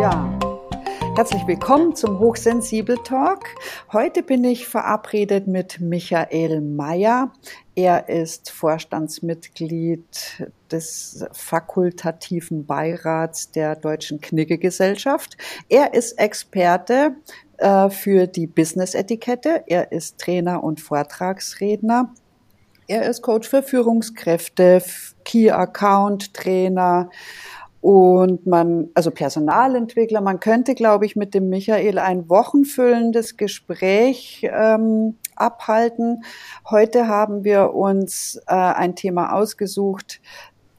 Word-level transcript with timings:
Ja, 0.00 0.32
herzlich 1.14 1.46
willkommen 1.46 1.94
zum 1.94 2.20
Hochsensibel 2.20 2.96
Talk. 3.04 3.44
Heute 3.92 4.22
bin 4.22 4.44
ich 4.44 4.66
verabredet 4.66 5.46
mit 5.46 5.78
Michael 5.78 6.62
Mayer. 6.62 7.30
Er 7.74 8.08
ist 8.08 8.48
Vorstandsmitglied 8.48 10.48
des 10.72 11.26
fakultativen 11.32 12.64
Beirats 12.64 13.50
der 13.50 13.76
Deutschen 13.76 14.22
Knigge-Gesellschaft. 14.22 15.36
Er 15.68 15.92
ist 15.92 16.18
Experte 16.18 17.16
äh, 17.58 17.90
für 17.90 18.26
die 18.26 18.46
Business-Etikette. 18.46 19.64
Er 19.66 19.92
ist 19.92 20.16
Trainer 20.16 20.64
und 20.64 20.80
Vortragsredner. 20.80 22.14
Er 22.86 23.08
ist 23.08 23.20
Coach 23.20 23.46
für 23.46 23.62
Führungskräfte, 23.62 24.82
Key 25.24 25.50
Account 25.50 26.32
Trainer 26.32 27.10
und 27.80 28.46
man, 28.46 28.90
also 28.94 29.10
Personalentwickler. 29.10 30.20
Man 30.20 30.40
könnte, 30.40 30.74
glaube 30.74 31.06
ich, 31.06 31.16
mit 31.16 31.32
dem 31.32 31.48
Michael 31.48 31.98
ein 31.98 32.28
wochenfüllendes 32.28 33.36
Gespräch 33.36 34.46
ähm, 34.52 35.16
abhalten. 35.34 36.22
Heute 36.68 37.08
haben 37.08 37.44
wir 37.44 37.74
uns 37.74 38.40
äh, 38.46 38.54
ein 38.54 38.96
Thema 38.96 39.32
ausgesucht, 39.32 40.20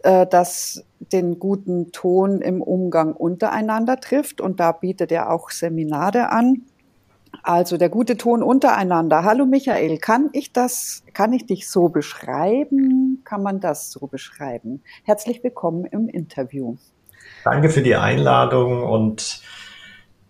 äh, 0.03 0.27
das 0.27 0.85
den 0.99 1.39
guten 1.39 1.91
Ton 1.91 2.39
im 2.41 2.61
Umgang 2.61 3.13
untereinander 3.13 3.99
trifft. 3.99 4.39
Und 4.39 4.59
da 4.59 4.71
bietet 4.71 5.11
er 5.11 5.31
auch 5.31 5.49
Seminare 5.49 6.29
an. 6.29 6.65
Also 7.43 7.77
der 7.77 7.89
gute 7.89 8.17
Ton 8.17 8.43
untereinander. 8.43 9.23
Hallo 9.23 9.45
Michael, 9.45 9.97
kann 9.97 10.29
ich 10.33 10.53
das, 10.53 11.03
kann 11.13 11.33
ich 11.33 11.47
dich 11.47 11.67
so 11.69 11.89
beschreiben? 11.89 13.21
Kann 13.25 13.41
man 13.41 13.59
das 13.59 13.91
so 13.91 14.05
beschreiben? 14.05 14.83
Herzlich 15.03 15.43
willkommen 15.43 15.85
im 15.85 16.07
Interview. 16.07 16.77
Danke 17.43 17.69
für 17.69 17.81
die 17.81 17.95
Einladung 17.95 18.83
und 18.83 19.41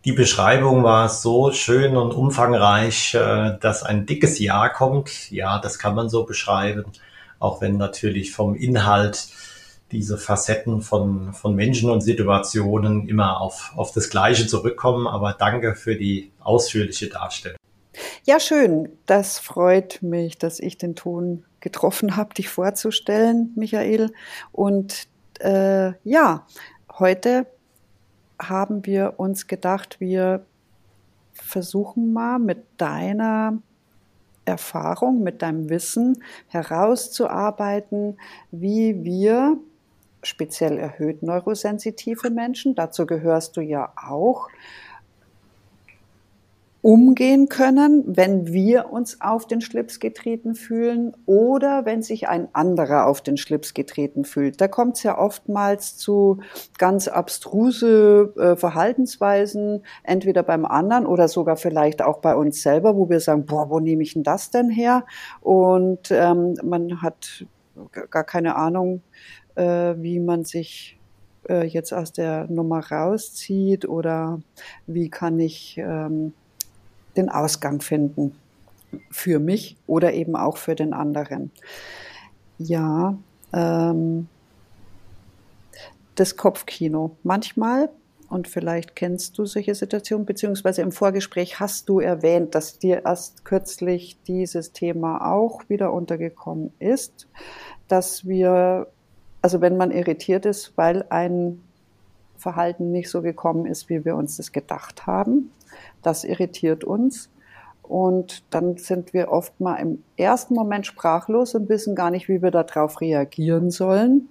die 0.06 0.14
Beschreibung 0.14 0.84
war 0.84 1.10
so 1.10 1.52
schön 1.52 1.98
und 1.98 2.14
umfangreich, 2.14 3.14
äh, 3.14 3.58
dass 3.60 3.84
ein 3.84 4.06
dickes 4.06 4.40
Ja 4.40 4.70
kommt. 4.70 5.30
Ja, 5.32 5.60
das 5.60 5.80
kann 5.80 5.96
man 5.96 6.10
so 6.10 6.24
beschreiben, 6.24 6.86
auch 7.40 7.62
wenn 7.62 7.76
natürlich 7.76 8.32
vom 8.32 8.56
Inhalt 8.56 9.28
diese 9.92 10.18
Facetten 10.18 10.82
von, 10.82 11.34
von 11.34 11.56
Menschen 11.56 11.90
und 11.90 12.02
Situationen 12.02 13.08
immer 13.08 13.42
auf, 13.42 13.74
auf 13.76 13.92
das 13.92 14.10
Gleiche 14.10 14.48
zurückkommen. 14.48 15.08
Aber 15.08 15.34
danke 15.34 15.76
für 15.76 15.96
die 15.96 16.32
ausführliche 16.40 17.10
Darstellung. 17.10 17.58
Ja, 18.24 18.40
schön. 18.40 18.90
Das 19.06 19.40
freut 19.40 20.02
mich, 20.02 20.38
dass 20.38 20.60
ich 20.60 20.78
den 20.78 20.96
Ton 20.96 21.46
getroffen 21.60 22.16
habe, 22.16 22.34
dich 22.34 22.50
vorzustellen, 22.50 23.52
Michael. 23.56 24.12
Und 24.52 25.08
äh, 25.40 25.94
ja, 26.04 26.46
heute 27.00 27.48
haben 28.40 28.86
wir 28.86 29.16
uns 29.18 29.48
gedacht, 29.48 30.00
wir 30.00 30.46
versuchen 31.34 32.14
mal 32.14 32.40
mit 32.40 32.64
deiner 32.78 33.58
Erfahrung, 34.46 35.24
mit 35.24 35.42
deinem 35.42 35.70
Wissen 35.70 36.24
herauszuarbeiten, 36.48 38.18
wie 38.52 39.04
wir 39.04 39.58
speziell 40.24 40.78
erhöht 40.78 41.24
neurosensitive 41.24 42.30
Menschen, 42.30 42.76
dazu 42.76 43.06
gehörst 43.06 43.58
du 43.58 43.62
ja 43.62 43.92
auch, 43.96 44.50
umgehen 46.82 47.48
können, 47.48 48.04
wenn 48.08 48.52
wir 48.52 48.92
uns 48.92 49.22
auf 49.22 49.46
den 49.46 49.62
Schlips 49.62 50.00
getreten 50.00 50.56
fühlen 50.56 51.16
oder 51.28 51.86
wenn 51.86 52.02
sich 52.02 52.28
ein 52.28 52.48
anderer 52.54 53.06
auf 53.06 53.22
den 53.22 53.38
Schlips 53.38 53.76
getreten 53.76 54.26
fühlt. 54.26 54.60
Da 54.62 54.68
kommt 54.68 54.98
es 54.98 55.04
ja 55.04 55.18
oftmals 55.18 55.98
zu 55.98 56.40
ganz 56.80 57.08
abstruse 57.08 58.34
äh, 58.36 58.56
Verhaltensweisen, 58.56 59.84
entweder 60.04 60.42
beim 60.42 60.66
anderen 60.66 61.06
oder 61.06 61.28
sogar 61.28 61.56
vielleicht 61.56 62.02
auch 62.02 62.18
bei 62.18 62.36
uns 62.36 62.64
selber, 62.64 62.96
wo 62.96 63.10
wir 63.10 63.20
sagen, 63.20 63.46
boah, 63.46 63.70
wo 63.70 63.80
nehme 63.80 64.02
ich 64.02 64.14
denn 64.14 64.24
das 64.24 64.50
denn 64.50 64.72
her? 64.72 65.06
Und 65.40 66.10
ähm, 66.10 66.56
man 66.64 67.04
hat 67.04 67.46
gar 68.10 68.24
keine 68.24 68.56
Ahnung, 68.56 69.02
äh, 69.56 69.96
wie 69.98 70.20
man 70.20 70.46
sich 70.46 70.98
äh, 71.50 71.66
jetzt 71.66 71.94
aus 71.94 72.12
der 72.12 72.48
Nummer 72.48 72.80
rauszieht 72.92 73.88
oder 73.88 74.42
wie 74.88 75.10
kann 75.10 75.40
ich 75.40 75.78
ähm, 75.78 76.34
den 77.16 77.30
Ausgang 77.30 77.82
finden 77.82 78.36
für 79.10 79.40
mich 79.40 79.78
oder 79.88 80.14
eben 80.14 80.36
auch 80.36 80.58
für 80.58 80.76
den 80.76 80.94
anderen. 80.94 81.52
Ja, 82.58 83.18
ähm, 83.54 84.28
das 86.16 86.36
Kopfkino. 86.36 87.16
Manchmal, 87.24 87.90
und 88.30 88.48
vielleicht 88.48 88.96
kennst 88.96 89.38
du 89.38 89.46
solche 89.46 89.76
Situationen, 89.76 90.26
beziehungsweise 90.26 90.82
im 90.82 90.92
Vorgespräch 90.92 91.60
hast 91.60 91.90
du 91.90 92.00
erwähnt, 92.00 92.56
dass 92.56 92.80
dir 92.80 93.04
erst 93.06 93.44
kürzlich 93.44 94.18
dieses 94.28 94.72
Thema 94.72 95.34
auch 95.34 95.68
wieder 95.68 95.92
untergekommen 95.92 96.72
ist, 96.80 97.28
dass 97.88 98.28
wir 98.28 98.88
also 99.42 99.62
wenn 99.62 99.78
man 99.78 99.92
irritiert 99.92 100.46
ist, 100.46 100.74
weil 100.78 101.06
ein 101.10 101.62
Verhalten 102.38 102.92
nicht 102.92 103.10
so 103.10 103.22
gekommen 103.22 103.66
ist, 103.66 103.90
wie 103.90 104.04
wir 104.06 104.16
uns 104.16 104.38
das 104.38 104.52
gedacht 104.52 105.06
haben, 105.08 105.52
das 106.02 106.24
irritiert 106.24 106.84
uns. 106.84 107.30
Und 107.84 108.44
dann 108.54 108.78
sind 108.78 109.14
wir 109.14 109.32
oft 109.32 109.60
mal 109.60 109.76
im 109.76 110.04
ersten 110.16 110.54
Moment 110.54 110.86
sprachlos 110.86 111.56
und 111.56 111.68
wissen 111.70 111.94
gar 111.94 112.10
nicht, 112.10 112.30
wie 112.30 112.42
wir 112.42 112.52
darauf 112.52 113.02
reagieren 113.02 113.70
sollen. 113.70 114.30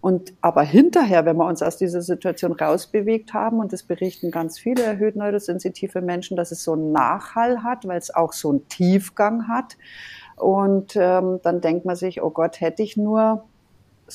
Und 0.00 0.34
aber 0.40 0.62
hinterher, 0.62 1.24
wenn 1.24 1.36
wir 1.36 1.46
uns 1.46 1.62
aus 1.62 1.76
dieser 1.76 2.02
Situation 2.02 2.52
rausbewegt 2.52 3.32
haben, 3.32 3.58
und 3.58 3.72
das 3.72 3.82
berichten 3.82 4.30
ganz 4.30 4.58
viele 4.58 4.82
erhöht 4.82 5.16
neurosensitive 5.16 6.00
Menschen, 6.00 6.36
dass 6.36 6.52
es 6.52 6.64
so 6.64 6.72
einen 6.72 6.92
Nachhall 6.92 7.62
hat, 7.62 7.86
weil 7.86 7.98
es 7.98 8.14
auch 8.14 8.32
so 8.32 8.50
einen 8.50 8.68
Tiefgang 8.68 9.48
hat. 9.48 9.76
Und 10.36 10.96
ähm, 10.96 11.40
dann 11.42 11.60
denkt 11.60 11.84
man 11.84 11.96
sich, 11.96 12.22
oh 12.22 12.30
Gott, 12.30 12.60
hätte 12.60 12.82
ich 12.82 12.96
nur 12.96 13.44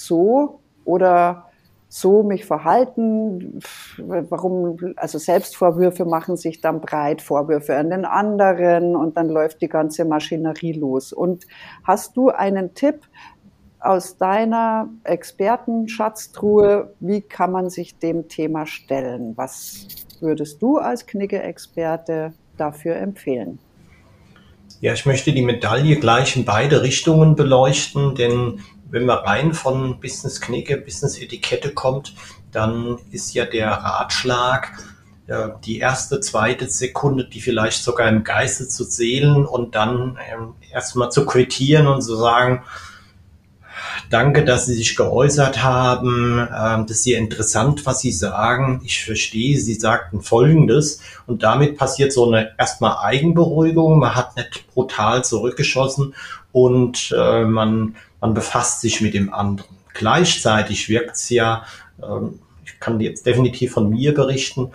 so 0.05 0.59
oder 0.85 1.45
so 1.89 2.21
mich 2.21 2.45
verhalten, 2.45 3.59
warum, 3.97 4.77
also 4.97 5.17
Selbstvorwürfe 5.17 6.03
machen 6.05 6.35
sich 6.35 6.59
dann 6.59 6.81
breit, 6.81 7.21
Vorwürfe 7.21 7.77
an 7.77 7.89
den 7.89 8.03
anderen 8.03 8.95
und 8.95 9.15
dann 9.15 9.29
läuft 9.29 9.61
die 9.61 9.69
ganze 9.69 10.03
Maschinerie 10.03 10.73
los. 10.73 11.13
Und 11.13 11.45
hast 11.83 12.17
du 12.17 12.29
einen 12.29 12.73
Tipp 12.73 13.01
aus 13.79 14.17
deiner 14.17 14.89
Expertenschatztruhe, 15.05 16.93
wie 16.99 17.21
kann 17.21 17.51
man 17.51 17.69
sich 17.69 17.97
dem 17.97 18.27
Thema 18.27 18.65
stellen? 18.65 19.33
Was 19.37 19.87
würdest 20.19 20.61
du 20.61 20.77
als 20.79 21.05
Knigge-Experte 21.05 22.33
dafür 22.57 22.97
empfehlen? 22.97 23.59
Ja, 24.81 24.93
ich 24.93 25.05
möchte 25.05 25.31
die 25.31 25.41
Medaille 25.41 25.95
gleich 25.95 26.35
in 26.35 26.43
beide 26.43 26.83
Richtungen 26.83 27.35
beleuchten, 27.35 28.13
denn 28.15 28.59
wenn 28.89 29.05
man 29.05 29.19
rein 29.19 29.53
von 29.53 29.99
Business 29.99 30.41
Knicke, 30.41 30.77
Business 30.77 31.19
Etikette 31.19 31.73
kommt, 31.73 32.13
dann 32.51 32.97
ist 33.11 33.33
ja 33.33 33.45
der 33.45 33.71
Ratschlag, 33.71 34.71
äh, 35.27 35.49
die 35.65 35.79
erste, 35.79 36.19
zweite 36.21 36.69
Sekunde, 36.69 37.25
die 37.25 37.41
vielleicht 37.41 37.83
sogar 37.83 38.07
im 38.07 38.23
Geiste 38.23 38.67
zu 38.67 38.85
zählen 38.85 39.45
und 39.45 39.75
dann 39.75 40.17
ähm, 40.31 40.53
erstmal 40.71 41.11
zu 41.11 41.25
quittieren 41.25 41.87
und 41.87 42.01
zu 42.01 42.15
sagen, 42.15 42.63
danke, 44.09 44.45
dass 44.45 44.65
Sie 44.65 44.73
sich 44.73 44.95
geäußert 44.95 45.63
haben, 45.63 46.39
ähm, 46.39 46.85
das 46.87 46.97
ist 46.97 47.03
sehr 47.03 47.19
interessant, 47.19 47.85
was 47.85 47.99
Sie 47.99 48.11
sagen. 48.11 48.81
Ich 48.85 49.03
verstehe, 49.03 49.57
Sie 49.59 49.73
sagten 49.73 50.21
Folgendes 50.21 51.01
und 51.25 51.43
damit 51.43 51.77
passiert 51.77 52.13
so 52.13 52.31
eine 52.31 52.53
erstmal 52.57 52.97
Eigenberuhigung. 53.05 53.99
Man 53.99 54.15
hat 54.15 54.37
nicht 54.37 54.67
brutal 54.73 55.25
zurückgeschossen 55.25 56.15
und 56.51 57.13
äh, 57.17 57.43
man 57.43 57.95
man 58.21 58.33
befasst 58.33 58.81
sich 58.81 59.01
mit 59.01 59.13
dem 59.13 59.33
anderen. 59.33 59.69
Gleichzeitig 59.93 60.89
wirkt 60.89 61.15
es 61.15 61.29
ja, 61.29 61.65
ähm, 62.01 62.39
ich 62.65 62.79
kann 62.79 62.99
jetzt 62.99 63.25
definitiv 63.25 63.73
von 63.73 63.89
mir 63.89 64.13
berichten, 64.13 64.71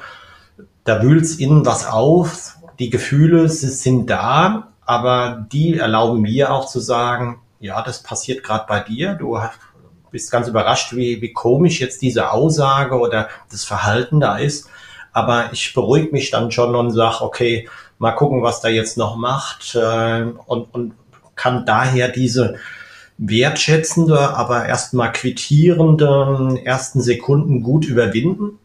da 0.84 1.02
wühlt 1.02 1.22
es 1.22 1.38
innen 1.38 1.64
was 1.64 1.86
auf, 1.86 2.56
die 2.78 2.90
Gefühle 2.90 3.48
sind 3.48 4.10
da, 4.10 4.72
aber 4.84 5.46
die 5.52 5.78
erlauben 5.78 6.22
mir 6.22 6.52
auch 6.52 6.66
zu 6.66 6.80
sagen, 6.80 7.40
ja, 7.60 7.82
das 7.82 8.02
passiert 8.02 8.42
gerade 8.42 8.64
bei 8.66 8.80
dir, 8.80 9.14
du 9.14 9.38
bist 10.10 10.30
ganz 10.30 10.48
überrascht, 10.48 10.94
wie, 10.94 11.22
wie 11.22 11.32
komisch 11.32 11.80
jetzt 11.80 12.02
diese 12.02 12.32
Aussage 12.32 12.98
oder 12.98 13.28
das 13.50 13.64
Verhalten 13.64 14.20
da 14.20 14.38
ist. 14.38 14.68
Aber 15.12 15.52
ich 15.52 15.74
beruhige 15.74 16.10
mich 16.10 16.30
dann 16.30 16.50
schon 16.50 16.74
und 16.74 16.90
sage, 16.90 17.22
okay, 17.22 17.68
mal 17.98 18.12
gucken, 18.12 18.42
was 18.42 18.60
da 18.60 18.68
jetzt 18.68 18.96
noch 18.96 19.16
macht 19.16 19.74
äh, 19.74 20.24
und, 20.46 20.74
und 20.74 20.94
kann 21.36 21.64
daher 21.64 22.08
diese 22.08 22.56
wertschätzende, 23.18 24.36
aber 24.36 24.66
erstmal 24.66 25.12
quittierende 25.12 26.60
ersten 26.64 27.00
Sekunden 27.00 27.62
gut 27.62 27.84
überwinden. 27.84 28.58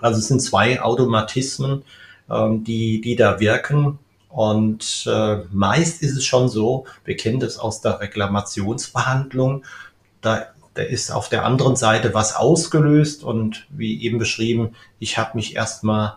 Also 0.00 0.18
es 0.18 0.28
sind 0.28 0.40
zwei 0.40 0.80
Automatismen, 0.82 1.82
ähm, 2.30 2.64
die, 2.64 3.00
die 3.00 3.16
da 3.16 3.40
wirken. 3.40 3.98
Und 4.28 5.06
äh, 5.06 5.42
meist 5.52 6.02
ist 6.02 6.16
es 6.16 6.24
schon 6.24 6.48
so, 6.48 6.86
wir 7.04 7.16
kennen 7.16 7.38
das 7.38 7.58
aus 7.58 7.82
der 7.82 8.00
Reklamationsbehandlung, 8.00 9.64
da 10.22 10.46
da 10.74 10.82
ist 10.82 11.10
auf 11.10 11.28
der 11.28 11.44
anderen 11.44 11.76
Seite 11.76 12.14
was 12.14 12.34
ausgelöst 12.34 13.24
und 13.24 13.66
wie 13.70 14.02
eben 14.02 14.18
beschrieben, 14.18 14.74
ich 14.98 15.18
habe 15.18 15.36
mich 15.36 15.54
erstmal 15.54 16.14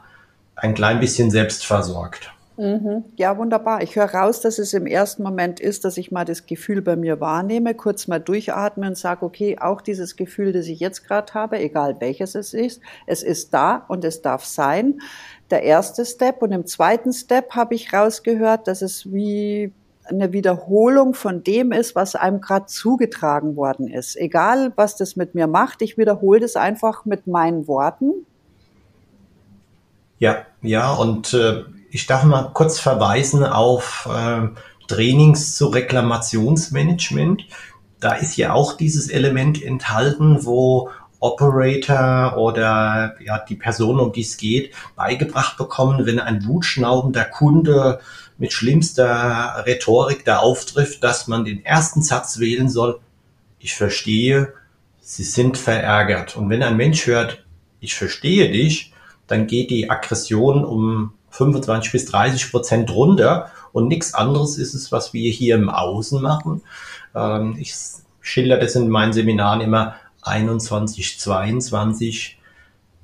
ein 0.56 0.74
klein 0.74 1.00
bisschen 1.00 1.30
selbst 1.30 1.66
versorgt. 1.66 2.31
Mhm. 2.57 3.03
Ja, 3.17 3.37
wunderbar. 3.37 3.81
Ich 3.81 3.95
höre 3.95 4.13
raus, 4.13 4.39
dass 4.39 4.59
es 4.59 4.73
im 4.73 4.85
ersten 4.85 5.23
Moment 5.23 5.59
ist, 5.59 5.83
dass 5.83 5.97
ich 5.97 6.11
mal 6.11 6.23
das 6.23 6.45
Gefühl 6.45 6.81
bei 6.81 6.95
mir 6.95 7.19
wahrnehme, 7.19 7.75
kurz 7.75 8.07
mal 8.07 8.19
durchatme 8.19 8.87
und 8.87 8.97
sage, 8.97 9.25
okay, 9.25 9.57
auch 9.59 9.81
dieses 9.81 10.15
Gefühl, 10.15 10.53
das 10.53 10.67
ich 10.67 10.79
jetzt 10.79 11.05
gerade 11.05 11.33
habe, 11.33 11.59
egal 11.59 11.97
welches 11.99 12.33
es 12.35 12.53
ist, 12.53 12.81
es 13.07 13.23
ist 13.23 13.53
da 13.53 13.83
und 13.87 14.05
es 14.05 14.21
darf 14.21 14.45
sein. 14.45 15.01
Der 15.51 15.63
erste 15.63 16.05
Step 16.05 16.41
und 16.41 16.53
im 16.53 16.65
zweiten 16.65 17.11
Step 17.11 17.51
habe 17.51 17.75
ich 17.75 17.91
rausgehört, 17.91 18.67
dass 18.67 18.81
es 18.81 19.11
wie 19.11 19.73
eine 20.05 20.31
Wiederholung 20.31 21.13
von 21.13 21.43
dem 21.43 21.71
ist, 21.71 21.95
was 21.95 22.15
einem 22.15 22.39
gerade 22.39 22.67
zugetragen 22.67 23.55
worden 23.55 23.87
ist. 23.87 24.15
Egal, 24.15 24.71
was 24.75 24.95
das 24.95 25.15
mit 25.15 25.35
mir 25.35 25.47
macht, 25.47 25.81
ich 25.81 25.97
wiederhole 25.97 26.39
das 26.39 26.55
einfach 26.55 27.05
mit 27.05 27.27
meinen 27.27 27.67
Worten. 27.67 28.25
Ja, 30.19 30.45
ja, 30.61 30.93
und 30.93 31.33
äh, 31.33 31.63
ich 31.89 32.05
darf 32.07 32.23
mal 32.23 32.51
kurz 32.53 32.79
verweisen 32.79 33.43
auf 33.43 34.09
äh, 34.11 34.47
Trainings 34.87 35.55
zu 35.55 35.67
Reklamationsmanagement. 35.67 37.45
Da 37.99 38.13
ist 38.13 38.37
ja 38.37 38.53
auch 38.53 38.73
dieses 38.73 39.09
Element 39.09 39.63
enthalten, 39.63 40.45
wo 40.45 40.89
Operator 41.19 42.37
oder 42.37 43.15
ja, 43.23 43.39
die 43.39 43.55
Person, 43.55 43.99
um 43.99 44.11
die 44.11 44.21
es 44.21 44.37
geht, 44.37 44.73
beigebracht 44.95 45.57
bekommen, 45.57 46.05
wenn 46.05 46.19
ein 46.19 46.45
wutschnaubender 46.45 47.25
Kunde 47.25 47.99
mit 48.38 48.53
schlimmster 48.53 49.63
Rhetorik 49.65 50.25
da 50.25 50.39
auftrifft, 50.39 51.03
dass 51.03 51.27
man 51.27 51.45
den 51.45 51.65
ersten 51.65 52.01
Satz 52.01 52.39
wählen 52.39 52.69
soll, 52.69 52.99
ich 53.59 53.73
verstehe, 53.73 54.53
Sie 55.07 55.23
sind 55.23 55.57
verärgert. 55.57 56.35
Und 56.35 56.49
wenn 56.49 56.63
ein 56.63 56.77
Mensch 56.77 57.05
hört, 57.05 57.45
ich 57.79 57.93
verstehe 57.93 58.51
dich, 58.51 58.91
dann 59.27 59.47
geht 59.47 59.69
die 59.69 59.89
Aggression 59.89 60.65
um 60.65 61.13
25 61.35 61.91
bis 61.91 62.05
30 62.05 62.51
Prozent 62.51 62.91
runter 62.91 63.51
und 63.71 63.87
nichts 63.87 64.13
anderes 64.13 64.57
ist 64.57 64.73
es, 64.73 64.91
was 64.91 65.13
wir 65.13 65.31
hier 65.31 65.55
im 65.55 65.69
Außen 65.69 66.21
machen. 66.21 66.61
Ähm, 67.13 67.55
ich 67.59 67.73
schilder 68.21 68.57
das 68.57 68.75
in 68.75 68.89
meinen 68.89 69.13
Seminaren 69.13 69.61
immer 69.61 69.95
21, 70.23 71.19
22, 71.19 72.39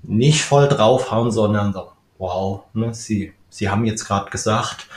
nicht 0.03 0.41
voll 0.41 0.67
draufhauen, 0.67 1.31
sondern 1.31 1.73
so, 1.73 1.91
wow, 2.17 2.63
ne, 2.73 2.93
Sie, 2.93 3.33
Sie 3.49 3.69
haben 3.69 3.85
jetzt 3.85 4.05
gerade 4.05 4.31
gesagt, 4.31 4.87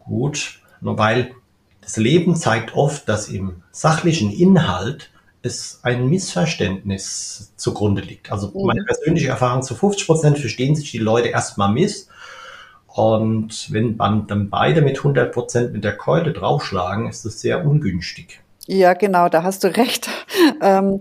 gut, 0.00 0.60
nur 0.80 0.98
weil 0.98 1.34
das 1.80 1.96
Leben 1.96 2.36
zeigt 2.36 2.74
oft, 2.74 3.08
dass 3.08 3.28
im 3.28 3.62
sachlichen 3.70 4.30
Inhalt 4.30 5.10
es 5.42 5.80
ein 5.82 6.08
Missverständnis 6.08 7.52
zugrunde 7.56 8.00
liegt. 8.00 8.32
Also 8.32 8.48
mhm. 8.48 8.66
meine 8.66 8.84
persönliche 8.84 9.28
Erfahrung 9.28 9.62
zu 9.62 9.74
50 9.74 10.06
Prozent 10.06 10.38
verstehen 10.38 10.74
sich 10.74 10.90
die 10.90 10.98
Leute 10.98 11.28
erstmal 11.28 11.70
miss. 11.70 12.08
Und 12.94 13.72
wenn 13.72 13.96
man 13.96 14.28
dann 14.28 14.50
beide 14.50 14.80
mit 14.80 14.98
100 14.98 15.32
Prozent 15.32 15.72
mit 15.72 15.82
der 15.82 15.96
Keule 15.96 16.32
draufschlagen, 16.32 17.08
ist 17.08 17.24
das 17.24 17.40
sehr 17.40 17.66
ungünstig. 17.66 18.40
Ja, 18.68 18.94
genau, 18.94 19.28
da 19.28 19.42
hast 19.42 19.64
du 19.64 19.76
recht. 19.76 20.08
Ähm, 20.60 21.00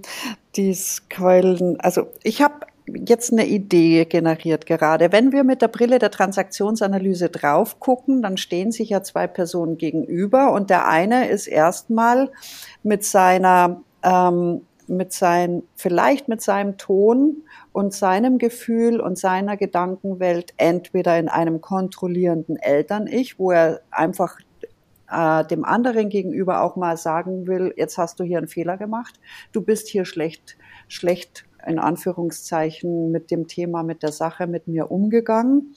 dies 0.55 1.03
Keulen, 1.09 1.79
also 1.79 2.07
ich 2.23 2.41
habe 2.41 2.65
jetzt 2.85 3.33
eine 3.33 3.45
Idee 3.45 4.05
generiert 4.05 4.65
gerade. 4.65 5.11
Wenn 5.11 5.31
wir 5.31 5.43
mit 5.43 5.61
der 5.61 5.67
Brille 5.67 5.99
der 5.99 6.11
Transaktionsanalyse 6.11 7.29
drauf 7.29 7.79
gucken, 7.79 8.21
dann 8.21 8.37
stehen 8.37 8.71
sich 8.71 8.89
ja 8.89 9.01
zwei 9.03 9.27
Personen 9.27 9.77
gegenüber 9.77 10.53
und 10.53 10.69
der 10.69 10.87
eine 10.87 11.27
ist 11.27 11.47
erstmal 11.47 12.29
mit 12.83 13.03
seiner, 13.03 13.81
ähm, 14.03 14.61
mit 14.88 15.13
sein, 15.13 15.63
vielleicht 15.75 16.27
mit 16.27 16.41
seinem 16.41 16.77
Ton 16.77 17.44
und 17.71 17.94
seinem 17.94 18.38
Gefühl 18.38 19.00
und 19.00 19.18
seiner 19.18 19.57
Gedankenwelt 19.57 20.53
entweder 20.57 21.18
in 21.18 21.30
einem 21.30 21.62
kontrollierenden 21.62 22.57
Eltern-Ich, 22.57 23.39
wo 23.39 23.51
er 23.51 23.81
einfach 23.91 24.38
äh, 25.09 25.45
dem 25.45 25.65
anderen 25.65 26.09
gegenüber 26.09 26.62
auch 26.62 26.75
mal 26.75 26.97
sagen 26.97 27.47
will, 27.47 27.74
jetzt 27.77 27.97
hast 27.97 28.19
du 28.19 28.24
hier 28.24 28.38
einen 28.38 28.47
Fehler 28.47 28.77
gemacht, 28.77 29.19
du 29.51 29.62
bist 29.62 29.88
hier 29.88 30.06
schlecht, 30.06 30.57
schlecht 30.88 31.45
in 31.65 31.79
Anführungszeichen 31.79 33.12
mit 33.12 33.31
dem 33.31 33.47
Thema, 33.47 33.83
mit 33.83 34.03
der 34.03 34.12
Sache 34.12 34.47
mit 34.47 34.68
mir 34.68 34.91
umgegangen. 34.91 35.75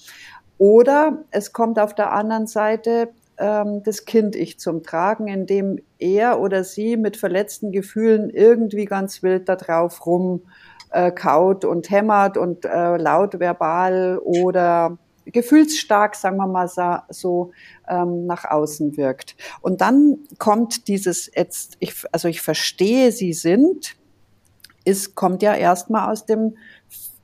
Oder 0.58 1.24
es 1.30 1.52
kommt 1.52 1.78
auf 1.78 1.94
der 1.94 2.12
anderen 2.12 2.46
Seite 2.46 3.10
ähm, 3.38 3.82
das 3.82 4.04
Kind-Ich 4.04 4.58
zum 4.58 4.82
Tragen, 4.82 5.28
indem 5.28 5.78
er 5.98 6.40
oder 6.40 6.64
sie 6.64 6.96
mit 6.96 7.16
verletzten 7.16 7.72
Gefühlen 7.72 8.30
irgendwie 8.30 8.84
ganz 8.84 9.22
wild 9.22 9.48
da 9.48 9.56
drauf 9.56 10.06
rum 10.06 10.42
äh, 10.90 11.10
kaut 11.10 11.64
und 11.64 11.90
hämmert 11.90 12.36
und 12.36 12.64
äh, 12.64 12.96
laut 12.96 13.38
verbal 13.40 14.18
oder 14.22 14.98
gefühlsstark, 15.26 16.14
sagen 16.14 16.36
wir 16.36 16.46
mal 16.46 16.68
so, 17.08 17.50
ähm, 17.88 18.26
nach 18.26 18.44
außen 18.44 18.96
wirkt. 18.96 19.36
Und 19.60 19.80
dann 19.80 20.18
kommt 20.38 20.88
dieses 20.88 21.30
jetzt, 21.34 21.76
ich, 21.80 22.04
also 22.12 22.28
ich 22.28 22.40
verstehe, 22.40 23.10
sie 23.10 23.32
sind, 23.32 23.96
ist, 24.84 25.16
kommt 25.16 25.42
ja 25.42 25.54
erstmal 25.54 26.12
aus 26.12 26.26
dem 26.26 26.56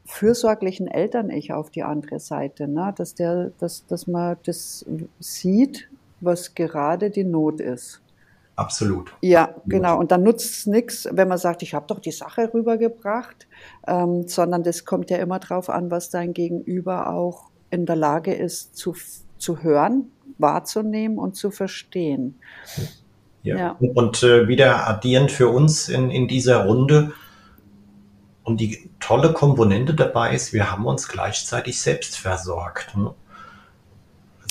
fürsorglichen 0.04 0.88
Eltern-Ich 0.88 1.52
auf 1.52 1.70
die 1.70 1.84
andere 1.84 2.18
Seite, 2.18 2.68
ne? 2.68 2.92
dass, 2.96 3.14
der, 3.14 3.52
dass, 3.58 3.86
dass 3.86 4.06
man 4.06 4.36
das 4.44 4.84
sieht, 5.20 5.88
was 6.24 6.54
gerade 6.54 7.10
die 7.10 7.24
Not 7.24 7.60
ist. 7.60 8.00
Absolut. 8.54 9.14
Ja, 9.22 9.54
genau. 9.66 9.98
Und 9.98 10.12
dann 10.12 10.22
nutzt 10.22 10.58
es 10.58 10.66
nichts, 10.66 11.08
wenn 11.10 11.26
man 11.26 11.38
sagt, 11.38 11.62
ich 11.62 11.74
habe 11.74 11.86
doch 11.86 12.00
die 12.00 12.12
Sache 12.12 12.50
rübergebracht, 12.52 13.46
ähm, 13.86 14.28
sondern 14.28 14.62
das 14.62 14.84
kommt 14.84 15.10
ja 15.10 15.16
immer 15.16 15.38
drauf 15.38 15.70
an, 15.70 15.90
was 15.90 16.10
dein 16.10 16.34
Gegenüber 16.34 17.12
auch 17.12 17.50
in 17.70 17.86
der 17.86 17.96
Lage 17.96 18.34
ist 18.34 18.76
zu, 18.76 18.94
zu 19.38 19.62
hören, 19.62 20.12
wahrzunehmen 20.38 21.18
und 21.18 21.34
zu 21.34 21.50
verstehen. 21.50 22.38
Ja. 23.42 23.56
ja. 23.56 23.76
Und 23.94 24.22
äh, 24.22 24.48
wieder 24.48 24.86
addierend 24.86 25.32
für 25.32 25.48
uns 25.48 25.88
in, 25.88 26.10
in 26.10 26.28
dieser 26.28 26.66
Runde, 26.66 27.12
und 28.44 28.60
die 28.60 28.90
tolle 28.98 29.32
Komponente 29.32 29.94
dabei 29.94 30.34
ist, 30.34 30.52
wir 30.52 30.70
haben 30.70 30.86
uns 30.86 31.08
gleichzeitig 31.08 31.80
selbst 31.80 32.18
versorgt. 32.18 32.96
Ne? 32.96 33.14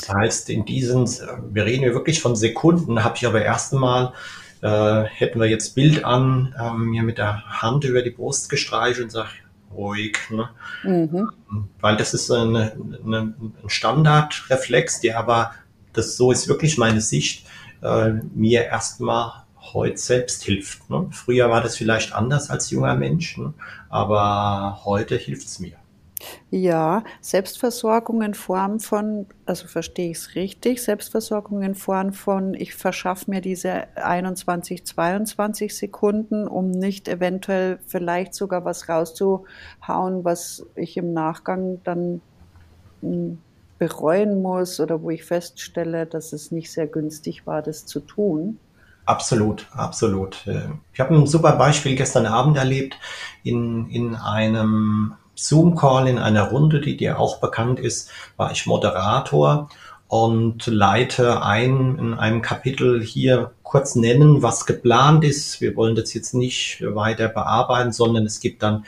Das 0.02 0.10
heißt, 0.10 0.50
in 0.50 0.66
diesen, 0.66 1.08
wir 1.52 1.66
reden 1.66 1.84
hier 1.84 1.94
wirklich 1.94 2.22
von 2.22 2.36
Sekunden, 2.36 3.04
habe 3.04 3.18
ich 3.18 3.26
aber 3.26 3.42
erst 3.42 3.74
einmal, 3.74 4.14
äh, 4.62 5.04
hätten 5.04 5.40
wir 5.40 5.48
jetzt 5.48 5.76
Bild 5.76 6.04
an, 6.04 6.56
äh, 6.60 6.74
mir 6.74 7.04
mit 7.04 7.18
der 7.18 7.44
Hand 7.62 7.84
über 7.84 8.02
die 8.02 8.10
Brust 8.10 8.50
gestreichelt 8.50 9.06
und 9.06 9.10
sage, 9.12 9.30
ruhig. 9.74 10.18
Ne? 10.30 10.50
Mhm. 10.84 11.30
Weil 11.80 11.98
das 11.98 12.14
ist 12.14 12.32
eine, 12.32 12.74
eine, 13.06 13.20
ein 13.20 13.54
Standardreflex, 13.68 15.02
der 15.02 15.20
aber, 15.20 15.52
das 15.94 16.18
so 16.18 16.32
ist 16.32 16.48
wirklich 16.48 16.78
meine 16.78 17.02
Sicht, 17.02 17.46
äh, 17.82 18.12
mir 18.34 18.66
erstmal 18.66 19.44
heute 19.74 19.98
selbst 19.98 20.44
hilft. 20.44 20.90
Ne? 20.90 21.08
Früher 21.12 21.50
war 21.50 21.62
das 21.62 21.78
vielleicht 21.78 22.14
anders 22.14 22.50
als 22.50 22.72
junger 22.72 22.96
Mensch, 22.96 23.38
ne? 23.38 23.54
aber 23.90 24.82
heute 24.84 25.16
hilft 25.16 25.48
es 25.48 25.60
mir. 25.60 25.81
Ja, 26.50 27.04
Selbstversorgung 27.22 28.22
in 28.22 28.34
Form 28.34 28.80
von, 28.80 29.28
also 29.46 29.68
verstehe 29.68 30.12
ich 30.12 30.18
es 30.18 30.36
richtig, 30.36 30.82
Selbstversorgung 30.82 31.62
in 31.62 31.76
Form 31.76 32.14
von, 32.14 32.54
ich 32.54 32.76
verschaffe 32.76 33.30
mir 33.30 33.42
diese 33.42 33.88
21, 33.96 34.86
22 34.86 35.76
Sekunden, 35.76 36.48
um 36.48 36.72
nicht 36.72 37.08
eventuell 37.08 37.80
vielleicht 37.88 38.34
sogar 38.34 38.66
was 38.66 38.90
rauszuhauen, 38.90 40.24
was 40.24 40.66
ich 40.76 40.98
im 40.98 41.14
Nachgang 41.14 41.80
dann 41.84 42.22
hm, 43.02 43.40
bereuen 43.80 44.42
muss 44.42 44.80
oder 44.80 45.02
wo 45.02 45.10
ich 45.10 45.24
feststelle, 45.24 46.06
dass 46.06 46.34
es 46.34 46.52
nicht 46.52 46.72
sehr 46.72 46.88
günstig 46.88 47.48
war, 47.48 47.62
das 47.62 47.86
zu 47.86 48.00
tun. 48.00 48.60
Absolut, 49.06 49.68
absolut. 49.74 50.46
Äh, 50.46 50.70
ich 50.94 51.00
habe 51.00 51.16
ein 51.16 51.26
super 51.26 51.54
Beispiel 51.54 51.96
gestern 51.96 52.28
Abend 52.28 52.58
erlebt 52.58 52.98
in, 53.44 53.90
in 53.90 54.16
einem 54.16 55.16
Zoom-Call, 55.48 56.08
in 56.08 56.18
einer 56.18 56.50
Runde, 56.50 56.82
die 56.82 56.98
dir 56.98 57.20
auch 57.20 57.40
bekannt 57.40 57.80
ist, 57.80 58.10
war 58.38 58.52
ich 58.52 58.66
Moderator 58.66 59.70
und 60.08 60.68
leite 60.68 61.42
ein 61.42 61.98
in 61.98 62.14
einem 62.14 62.42
Kapitel 62.42 63.02
hier 63.02 63.52
kurz 63.64 63.96
nennen, 63.96 64.44
was 64.44 64.66
geplant 64.66 65.24
ist. 65.24 65.62
Wir 65.62 65.76
wollen 65.76 65.96
das 65.96 66.14
jetzt 66.14 66.34
nicht 66.34 66.84
weiter 66.86 67.30
bearbeiten, 67.30 67.94
sondern 67.94 68.26
es 68.26 68.42
gibt 68.42 68.62
dann 68.62 68.86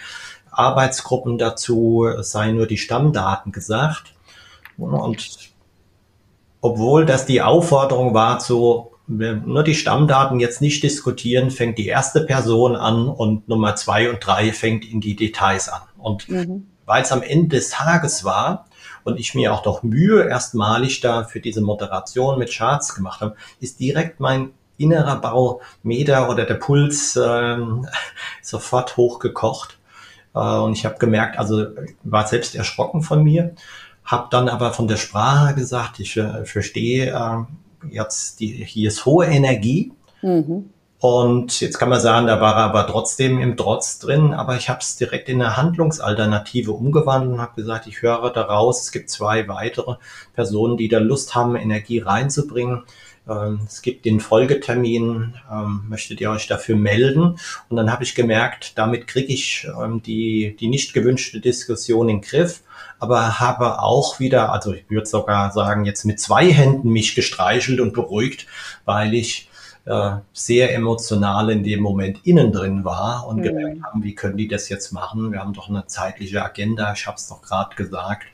Arbeitsgruppen 0.52 1.38
dazu, 1.38 2.06
es 2.06 2.32
seien 2.32 2.58
nur 2.58 2.68
die 2.68 2.78
Stammdaten 2.78 3.52
gesagt. 3.52 4.14
Und 4.78 5.54
obwohl 6.62 7.06
das 7.06 7.26
die 7.26 7.42
Aufforderung 7.42 8.14
war 8.14 8.40
zu 8.40 8.93
nur 9.18 9.64
die 9.64 9.76
Stammdaten 9.76 10.40
jetzt 10.40 10.62
nicht 10.62 10.84
diskutieren, 10.84 11.52
fängt 11.52 11.78
die 11.78 11.88
erste 11.88 12.22
Person 12.22 12.76
an 12.76 13.08
und 13.08 13.48
Nummer 13.48 13.76
zwei 13.76 14.10
und 14.10 14.26
drei 14.26 14.52
fängt 14.52 14.86
in 14.86 15.02
die 15.02 15.16
Details 15.16 15.70
an. 15.70 15.82
Und 15.98 16.30
mhm. 16.30 16.68
weil 16.86 17.04
es 17.04 17.12
am 17.12 17.22
Ende 17.22 17.56
des 17.56 17.70
Tages 17.70 18.24
war 18.24 18.68
und 19.04 19.20
ich 19.20 19.36
mir 19.36 19.54
auch 19.54 19.64
doch 19.64 19.84
Mühe 19.84 20.28
erstmalig 20.28 21.02
da 21.02 21.24
für 21.24 21.40
diese 21.40 21.62
Moderation 21.62 22.40
mit 22.40 22.52
Charts 22.52 22.96
gemacht 22.96 23.22
habe, 23.22 23.36
ist 23.60 23.80
direkt 23.80 24.20
mein 24.20 24.52
innerer 24.78 25.18
Baumeter 25.18 26.30
oder 26.30 26.46
der 26.46 26.56
Puls 26.56 27.16
äh, 27.16 27.58
sofort 28.42 28.98
hochgekocht. 28.98 29.78
Äh, 30.34 30.40
und 30.40 30.74
ich 30.74 30.86
habe 30.86 30.98
gemerkt, 30.98 31.38
also 31.38 31.68
war 32.04 32.28
selbst 32.28 32.56
erschrocken 32.56 33.02
von 33.02 33.24
mir, 33.24 33.56
habe 34.04 34.28
dann 34.32 34.50
aber 34.50 34.74
von 34.74 34.88
der 34.88 34.98
Sprache 34.98 35.56
gesagt, 35.56 36.00
ich 36.00 36.18
äh, 36.18 36.46
verstehe 36.46 37.12
äh, 37.12 37.46
jetzt, 37.90 38.40
die, 38.40 38.48
hier 38.48 38.88
ist 38.88 39.06
hohe 39.06 39.26
Energie. 39.26 39.92
Mhm. 40.22 40.70
Und 41.04 41.60
jetzt 41.60 41.80
kann 41.80 41.90
man 41.90 42.00
sagen, 42.00 42.28
da 42.28 42.40
war 42.40 42.54
er 42.56 42.64
aber 42.64 42.88
trotzdem 42.88 43.42
im 43.42 43.58
Trotz 43.58 44.00
drin, 44.00 44.34
aber 44.34 44.56
ich 44.56 44.70
habe 44.70 44.80
es 44.80 44.96
direkt 44.96 45.28
in 45.28 45.42
eine 45.42 45.58
Handlungsalternative 45.58 46.72
umgewandelt 46.72 47.34
und 47.34 47.42
habe 47.42 47.56
gesagt, 47.58 47.88
ich 47.88 48.02
höre 48.02 48.30
daraus, 48.30 48.84
es 48.84 48.94
gibt 48.94 49.10
zwei 49.10 49.50
weitere 49.50 49.96
Personen, 50.34 50.78
die 50.78 50.88
da 50.88 51.00
Lust 51.00 51.36
haben, 51.36 51.58
Energie 51.58 52.00
reinzubringen. 52.00 52.84
Ähm, 53.28 53.62
es 53.66 53.82
gibt 53.82 54.06
den 54.06 54.20
Folgetermin, 54.20 55.36
ähm, 55.52 55.84
möchtet 55.88 56.20
ihr 56.20 56.30
euch 56.30 56.48
dafür 56.48 56.76
melden? 56.76 57.38
Und 57.70 57.78
dann 57.78 57.92
habe 57.92 58.04
ich 58.04 58.16
gemerkt, 58.16 58.78
damit 58.78 59.08
kriege 59.08 59.32
ich 59.32 59.68
ähm, 59.82 60.02
die, 60.04 60.56
die 60.60 60.68
nicht 60.68 60.94
gewünschte 60.94 61.40
Diskussion 61.40 62.10
in 62.10 62.18
den 62.18 62.22
Griff, 62.22 62.64
aber 63.00 63.40
habe 63.40 63.82
auch 63.82 64.20
wieder, 64.20 64.52
also 64.52 64.74
ich 64.74 64.90
würde 64.90 65.08
sogar 65.08 65.52
sagen, 65.52 65.86
jetzt 65.86 66.06
mit 66.06 66.20
zwei 66.20 66.52
Händen 66.52 66.90
mich 66.90 67.16
gestreichelt 67.16 67.80
und 67.80 67.94
beruhigt, 67.94 68.48
weil 68.86 69.14
ich 69.14 69.50
äh, 69.86 70.12
sehr 70.32 70.74
emotional 70.74 71.50
in 71.50 71.64
dem 71.64 71.82
Moment 71.82 72.26
innen 72.26 72.52
drin 72.52 72.86
war 72.86 73.28
und 73.28 73.38
mhm. 73.38 73.44
gemerkt 73.44 73.84
haben, 73.84 74.04
wie 74.04 74.16
können 74.16 74.38
die 74.38 74.48
das 74.48 74.70
jetzt 74.70 74.92
machen? 74.92 75.32
Wir 75.32 75.40
haben 75.40 75.54
doch 75.54 75.70
eine 75.70 75.86
zeitliche 75.88 76.44
Agenda, 76.44 76.94
ich 76.94 77.08
habe 77.08 77.18
es 77.18 77.28
doch 77.28 77.42
gerade 77.42 77.76
gesagt, 77.76 78.26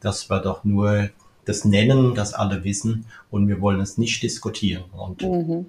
dass 0.00 0.30
wir 0.30 0.40
doch 0.40 0.64
nur 0.64 1.10
das 1.44 1.64
nennen, 1.64 2.14
das 2.14 2.34
alle 2.34 2.64
wissen 2.64 3.06
und 3.30 3.48
wir 3.48 3.60
wollen 3.60 3.80
es 3.80 3.98
nicht 3.98 4.22
diskutieren. 4.22 4.84
Und 4.92 5.22
mhm. 5.22 5.66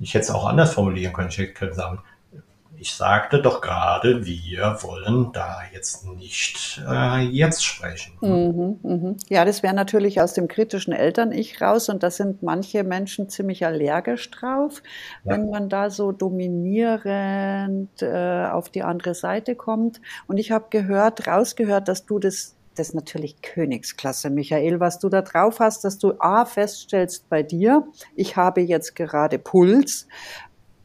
ich 0.00 0.14
hätte 0.14 0.24
es 0.24 0.30
auch 0.30 0.46
anders 0.46 0.74
formulieren 0.74 1.12
können. 1.12 1.28
Ich 1.28 1.38
hätte 1.38 1.72
sagen, 1.74 2.00
ich 2.84 2.94
sagte 2.94 3.40
doch 3.40 3.60
gerade, 3.60 4.26
wir 4.26 4.76
wollen 4.82 5.32
da 5.32 5.60
jetzt 5.72 6.06
nicht 6.06 6.82
äh, 6.86 7.20
jetzt 7.20 7.64
sprechen. 7.64 8.12
Mhm, 8.20 8.78
mh. 8.82 9.14
Ja, 9.28 9.44
das 9.44 9.62
wäre 9.62 9.74
natürlich 9.74 10.20
aus 10.20 10.34
dem 10.34 10.48
kritischen 10.48 10.92
Eltern-Ich 10.92 11.62
raus 11.62 11.88
und 11.88 12.02
da 12.02 12.10
sind 12.10 12.42
manche 12.42 12.84
Menschen 12.84 13.28
ziemlich 13.28 13.64
allergisch 13.64 14.30
drauf, 14.30 14.82
ja. 15.24 15.32
wenn 15.32 15.48
man 15.48 15.68
da 15.68 15.88
so 15.88 16.12
dominierend 16.12 18.02
äh, 18.02 18.46
auf 18.50 18.68
die 18.68 18.82
andere 18.82 19.14
Seite 19.14 19.54
kommt. 19.54 20.00
Und 20.26 20.38
ich 20.38 20.50
habe 20.50 20.66
gehört, 20.70 21.26
rausgehört, 21.26 21.88
dass 21.88 22.04
du 22.04 22.18
das 22.18 22.54
das 22.74 22.88
ist 22.88 22.94
natürlich 22.94 23.40
Königsklasse, 23.42 24.30
Michael, 24.30 24.80
was 24.80 24.98
du 24.98 25.08
da 25.08 25.22
drauf 25.22 25.60
hast, 25.60 25.84
dass 25.84 25.98
du 25.98 26.14
A 26.18 26.44
feststellst 26.44 27.28
bei 27.28 27.42
dir, 27.42 27.86
ich 28.16 28.36
habe 28.36 28.60
jetzt 28.60 28.96
gerade 28.96 29.38
Puls, 29.38 30.08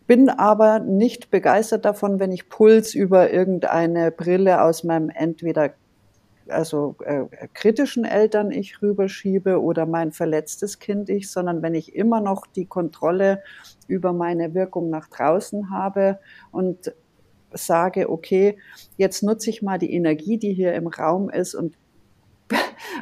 bin 0.08 0.30
aber 0.30 0.80
nicht 0.80 1.30
begeistert 1.30 1.86
davon, 1.86 2.20
wenn 2.20 2.32
ich 2.32 2.50
Puls 2.50 2.96
über 2.96 3.32
irgendeine 3.32 4.12
Brille 4.12 4.64
aus 4.64 4.84
meinem 4.84 5.10
entweder 5.10 5.74
also 6.48 6.96
äh, 7.06 7.26
kritischen 7.54 8.06
Eltern 8.06 8.50
ich 8.50 8.82
rüberschiebe 8.82 9.62
oder 9.62 9.86
mein 9.86 10.12
verletztes 10.12 10.80
Kind 10.80 11.10
ich, 11.10 11.30
sondern 11.30 11.62
wenn 11.62 11.76
ich 11.76 11.96
immer 11.96 12.22
noch 12.22 12.48
die 12.48 12.66
Kontrolle 12.66 13.44
über 13.88 14.14
meine 14.14 14.56
Wirkung 14.56 14.90
nach 14.90 15.08
draußen 15.10 15.70
habe 15.70 16.18
und 16.52 16.92
sage, 17.52 18.10
okay, 18.10 18.58
jetzt 18.98 19.24
nutze 19.24 19.50
ich 19.50 19.62
mal 19.62 19.78
die 19.78 19.94
Energie, 19.94 20.38
die 20.38 20.54
hier 20.54 20.74
im 20.74 20.88
Raum 20.88 21.30
ist 21.30 21.56
und 21.56 21.76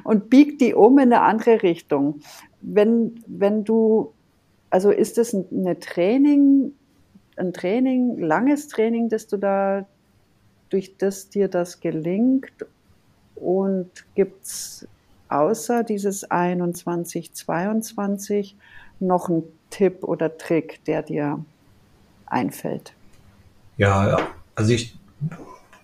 und 0.04 0.30
biegt 0.30 0.62
die 0.62 0.74
um 0.74 0.98
in 1.00 1.14
eine 1.14 1.22
andere 1.22 1.64
Richtung. 1.64 2.22
Wenn, 2.62 3.24
wenn 3.28 3.64
du, 3.64 4.14
also 4.70 4.92
ist 4.92 5.18
das 5.18 5.34
eine 5.34 5.80
Training, 5.80 6.74
ein 7.38 7.54
Training, 7.54 8.18
langes 8.20 8.68
Training, 8.68 9.10
dass 9.10 9.28
du 9.28 9.38
da, 9.38 9.86
durch 10.70 10.98
das 10.98 11.30
dir 11.30 11.48
das 11.48 11.80
gelingt? 11.80 12.66
Und 13.36 13.90
gibt's 14.16 14.88
außer 15.30 15.84
dieses 15.84 16.30
21, 16.30 17.34
22 17.34 18.56
noch 19.00 19.30
einen 19.30 19.44
Tipp 19.70 20.04
oder 20.04 20.38
Trick, 20.38 20.84
der 20.86 21.04
dir 21.04 21.44
einfällt? 22.26 22.94
Ja, 23.78 24.18
also 24.56 24.74
ich 24.74 24.98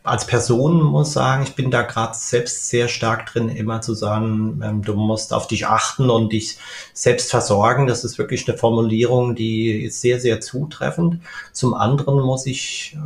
als 0.04 0.28
Person 0.28 0.82
muss 0.82 1.14
sagen, 1.14 1.44
ich 1.44 1.56
bin 1.56 1.72
da 1.72 1.82
gerade 1.82 2.14
selbst 2.14 2.68
sehr 2.68 2.90
stark 2.90 3.26
drin, 3.28 3.50
immer 3.50 3.82
zu 3.82 3.94
sagen, 3.94 4.62
ähm, 4.64 4.82
du 4.82 4.96
musst 4.96 5.34
auf 5.34 5.48
dich 5.48 5.66
achten 5.66 6.10
und 6.10 6.34
dich 6.34 6.58
selbst 6.94 7.32
versorgen. 7.32 7.88
Das 7.88 8.04
ist 8.04 8.18
wirklich 8.18 8.48
eine 8.48 8.58
Formulierung, 8.58 9.34
die 9.34 9.84
ist 9.84 10.02
sehr, 10.02 10.20
sehr 10.20 10.42
zutreffend. 10.42 11.22
Zum 11.54 11.74
anderen 11.74 12.20
muss 12.20 12.46
ich 12.46 12.98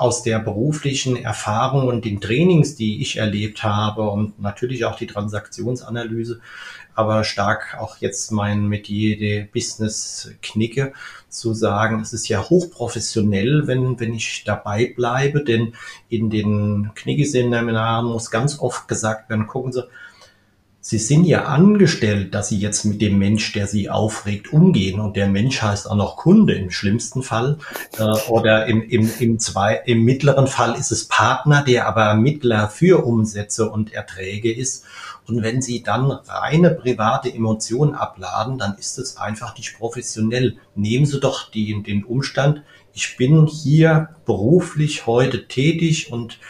aus 0.00 0.22
der 0.22 0.38
beruflichen 0.38 1.14
Erfahrung 1.16 1.86
und 1.86 2.06
den 2.06 2.22
Trainings, 2.22 2.74
die 2.74 3.02
ich 3.02 3.18
erlebt 3.18 3.62
habe 3.62 4.08
und 4.08 4.40
natürlich 4.40 4.86
auch 4.86 4.96
die 4.96 5.06
Transaktionsanalyse, 5.06 6.40
aber 6.94 7.22
stark 7.22 7.76
auch 7.78 7.98
jetzt 7.98 8.32
mein 8.32 8.66
Metier 8.66 9.18
der 9.18 9.44
Business 9.44 10.32
knicke, 10.40 10.94
zu 11.28 11.52
sagen, 11.52 12.00
es 12.00 12.14
ist 12.14 12.28
ja 12.28 12.48
hochprofessionell, 12.48 13.66
wenn, 13.66 14.00
wenn 14.00 14.14
ich 14.14 14.42
dabei 14.44 14.92
bleibe, 14.96 15.44
denn 15.44 15.74
in 16.08 16.30
den 16.30 16.92
Knicke-Seminaren 16.94 18.06
muss 18.06 18.30
ganz 18.30 18.58
oft 18.58 18.88
gesagt 18.88 19.28
werden, 19.28 19.46
gucken 19.46 19.72
Sie, 19.72 19.84
Sie 20.90 20.98
sind 20.98 21.24
ja 21.24 21.44
angestellt, 21.44 22.34
dass 22.34 22.48
Sie 22.48 22.58
jetzt 22.58 22.84
mit 22.84 23.00
dem 23.00 23.16
Mensch, 23.16 23.52
der 23.52 23.68
Sie 23.68 23.88
aufregt, 23.88 24.52
umgehen. 24.52 24.98
Und 24.98 25.14
der 25.14 25.28
Mensch 25.28 25.62
heißt 25.62 25.88
auch 25.88 25.94
noch 25.94 26.16
Kunde 26.16 26.54
im 26.54 26.72
schlimmsten 26.72 27.22
Fall. 27.22 27.58
Äh, 27.96 28.02
oder 28.28 28.66
im, 28.66 28.82
im, 28.82 29.08
im, 29.20 29.38
zwei, 29.38 29.80
im 29.86 30.02
mittleren 30.02 30.48
Fall 30.48 30.74
ist 30.76 30.90
es 30.90 31.06
Partner, 31.06 31.62
der 31.62 31.86
aber 31.86 32.14
Mittler 32.14 32.68
für 32.68 33.06
Umsätze 33.06 33.70
und 33.70 33.92
Erträge 33.92 34.52
ist. 34.52 34.84
Und 35.28 35.44
wenn 35.44 35.62
Sie 35.62 35.84
dann 35.84 36.10
reine 36.10 36.72
private 36.72 37.32
Emotionen 37.32 37.94
abladen, 37.94 38.58
dann 38.58 38.76
ist 38.76 38.98
es 38.98 39.16
einfach 39.16 39.56
nicht 39.56 39.78
professionell. 39.78 40.56
Nehmen 40.74 41.06
Sie 41.06 41.20
doch 41.20 41.52
die, 41.52 41.84
den 41.84 42.02
Umstand, 42.02 42.64
ich 42.92 43.16
bin 43.16 43.46
hier 43.46 44.08
beruflich 44.26 45.06
heute 45.06 45.46
tätig 45.46 46.10
und 46.10 46.40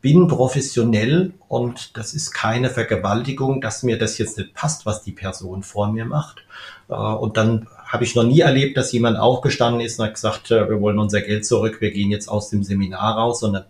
bin 0.00 0.28
professionell 0.28 1.32
und 1.48 1.96
das 1.96 2.14
ist 2.14 2.32
keine 2.32 2.70
Vergewaltigung, 2.70 3.60
dass 3.60 3.82
mir 3.82 3.98
das 3.98 4.16
jetzt 4.18 4.38
nicht 4.38 4.54
passt, 4.54 4.86
was 4.86 5.02
die 5.02 5.12
Person 5.12 5.62
vor 5.62 5.92
mir 5.92 6.06
macht. 6.06 6.44
Äh, 6.88 6.94
und 6.94 7.36
dann 7.36 7.66
habe 7.86 8.04
ich 8.04 8.14
noch 8.14 8.22
nie 8.22 8.40
erlebt, 8.40 8.76
dass 8.76 8.92
jemand 8.92 9.18
aufgestanden 9.18 9.80
ist 9.80 9.98
und 9.98 10.06
hat 10.06 10.14
gesagt, 10.14 10.50
äh, 10.50 10.68
wir 10.68 10.80
wollen 10.80 10.98
unser 10.98 11.20
Geld 11.20 11.44
zurück, 11.44 11.80
wir 11.80 11.90
gehen 11.90 12.10
jetzt 12.10 12.28
aus 12.28 12.48
dem 12.48 12.62
Seminar 12.62 13.16
raus, 13.16 13.40
sondern 13.40 13.64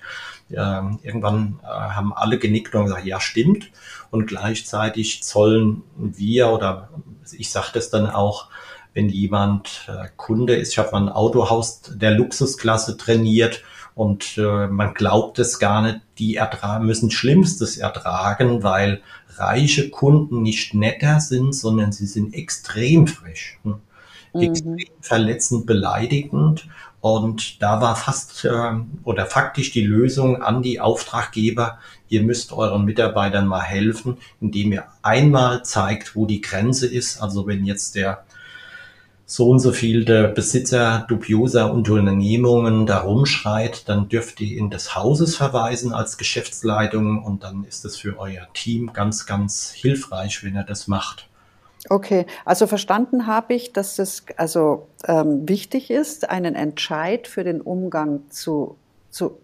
äh, 0.51 1.07
irgendwann 1.07 1.59
äh, 1.63 1.67
haben 1.67 2.13
alle 2.13 2.39
genickt 2.39 2.75
und 2.75 2.85
gesagt, 2.85 3.07
ja, 3.07 3.21
stimmt. 3.21 3.71
Und 4.11 4.27
gleichzeitig 4.27 5.23
zollen 5.23 5.83
wir 5.97 6.49
oder 6.49 6.91
ich 7.37 7.51
sage 7.51 7.69
das 7.75 7.91
dann 7.91 8.09
auch, 8.09 8.49
wenn 8.93 9.09
jemand 9.09 9.89
Kunde 10.17 10.57
ist, 10.57 10.73
ich 10.73 10.79
habe 10.79 10.91
mal 10.91 11.03
ein 11.03 11.09
Autohaus 11.11 11.81
der 11.95 12.11
Luxusklasse 12.11 12.97
trainiert 12.97 13.63
und 13.95 14.39
äh, 14.39 14.67
man 14.67 14.95
glaubt 14.95 15.39
es 15.39 15.59
gar 15.59 15.83
nicht, 15.83 16.01
die 16.19 16.37
ertragen, 16.37 16.87
müssen 16.87 17.11
Schlimmstes 17.11 17.77
ertragen, 17.77 18.63
weil 18.63 19.03
reiche 19.37 19.91
Kunden 19.91 20.43
nicht 20.43 20.75
netter 20.75 21.21
sind, 21.21 21.55
sondern 21.55 21.93
sie 21.93 22.07
sind 22.07 22.35
extrem 22.35 23.07
frisch. 23.07 23.59
Hm? 23.63 23.77
Mhm. 24.33 24.41
Extrem 24.41 24.79
verletzend, 25.01 25.67
beleidigend. 25.67 26.69
Und 27.01 27.63
da 27.63 27.81
war 27.81 27.97
fast 27.97 28.45
äh, 28.45 28.73
oder 29.05 29.27
faktisch 29.27 29.73
die 29.73 29.85
Lösung 29.85 30.43
an 30.43 30.63
die 30.63 30.81
Auftraggeber, 30.81 31.79
ihr 32.09 32.23
müsst 32.23 32.53
euren 32.53 32.85
Mitarbeitern 32.85 33.47
mal 33.47 33.63
helfen, 33.63 34.19
indem 34.41 34.73
ihr 34.73 34.85
einmal 35.01 35.65
zeigt, 35.65 36.15
wo 36.15 36.27
die 36.27 36.43
Grenze 36.43 36.87
ist. 36.87 37.23
Also 37.23 37.47
wenn 37.47 37.65
jetzt 37.65 37.95
der 37.95 38.25
so 39.31 39.49
und 39.49 39.61
so 39.61 39.71
viel 39.71 40.05
der 40.05 40.25
Besitzer 40.27 41.05
dubioser 41.07 41.73
Unternehmungen 41.73 42.85
da 42.85 42.99
rumschreit, 42.99 43.89
dann 43.89 44.09
dürft 44.09 44.41
ihr 44.41 44.59
in 44.59 44.71
des 44.71 44.97
Hauses 44.97 45.37
verweisen 45.37 45.93
als 45.93 46.19
Geschäftsleitung 46.19 47.23
und 47.23 47.45
dann 47.45 47.63
ist 47.63 47.85
es 47.85 47.97
für 47.97 48.19
euer 48.19 48.49
Team 48.55 48.93
ganz, 48.93 49.27
ganz 49.27 49.71
hilfreich, 49.71 50.43
wenn 50.43 50.57
er 50.57 50.65
das 50.65 50.89
macht. 50.89 51.29
Okay, 51.89 52.27
also 52.45 52.67
verstanden 52.67 53.29
habe 53.29 53.55
ich, 53.55 53.73
dass 53.73 54.01
es 54.01 54.25
also 54.37 54.89
ähm, 55.07 55.49
wichtig 55.49 55.93
ist, 55.93 56.29
einen 56.29 56.57
Entscheid 56.57 57.29
für 57.29 57.45
den 57.45 57.61
Umgang 57.61 58.29
zu, 58.31 58.79
zu 59.11 59.39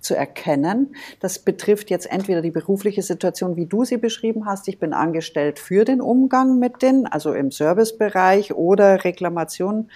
zu 0.00 0.14
erkennen. 0.14 0.94
Das 1.20 1.38
betrifft 1.40 1.90
jetzt 1.90 2.10
entweder 2.10 2.42
die 2.42 2.50
berufliche 2.50 3.02
Situation, 3.02 3.56
wie 3.56 3.66
du 3.66 3.84
sie 3.84 3.96
beschrieben 3.96 4.46
hast. 4.46 4.68
Ich 4.68 4.78
bin 4.78 4.92
angestellt 4.92 5.58
für 5.58 5.84
den 5.84 6.00
Umgang 6.00 6.58
mit 6.58 6.82
denen, 6.82 7.06
also 7.06 7.32
im 7.32 7.50
Servicebereich 7.50 8.54
oder 8.54 9.04
Reklamation. 9.04 9.90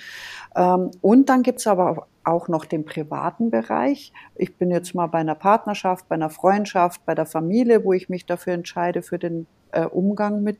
Ähm, 0.56 0.90
und 1.00 1.28
dann 1.28 1.42
gibt's 1.42 1.66
aber 1.66 2.06
auch 2.25 2.49
noch 2.49 2.64
den 2.64 2.85
privaten 2.85 3.50
Bereich. 3.50 4.12
Ich 4.37 4.56
bin 4.56 4.71
jetzt 4.71 4.94
mal 4.94 5.06
bei 5.06 5.18
einer 5.18 5.35
Partnerschaft, 5.35 6.09
bei 6.09 6.14
einer 6.14 6.30
Freundschaft, 6.30 7.04
bei 7.04 7.14
der 7.14 7.26
Familie, 7.26 7.85
wo 7.85 7.92
ich 7.92 8.09
mich 8.09 8.26
dafür 8.26 8.52
entscheide, 8.52 9.02
für 9.02 9.18
den 9.18 9.47
äh, 9.73 9.87
Umgang 9.87 10.42
mit 10.42 10.59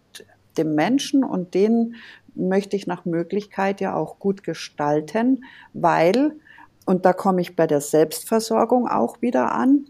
dem 0.59 0.75
Menschen 0.75 1.25
und 1.25 1.55
den 1.55 1.95
möchte 2.35 2.77
ich 2.77 2.87
nach 2.87 3.05
Möglichkeit 3.05 3.81
ja 3.81 3.95
auch 3.95 4.19
gut 4.19 4.43
gestalten, 4.43 5.45
weil, 5.73 6.33
und 6.87 7.05
da 7.05 7.13
komme 7.13 7.41
ich 7.41 7.57
bei 7.57 7.67
der 7.67 7.81
Selbstversorgung 7.81 8.89
auch 8.89 9.21
wieder 9.23 9.53
an, 9.53 9.87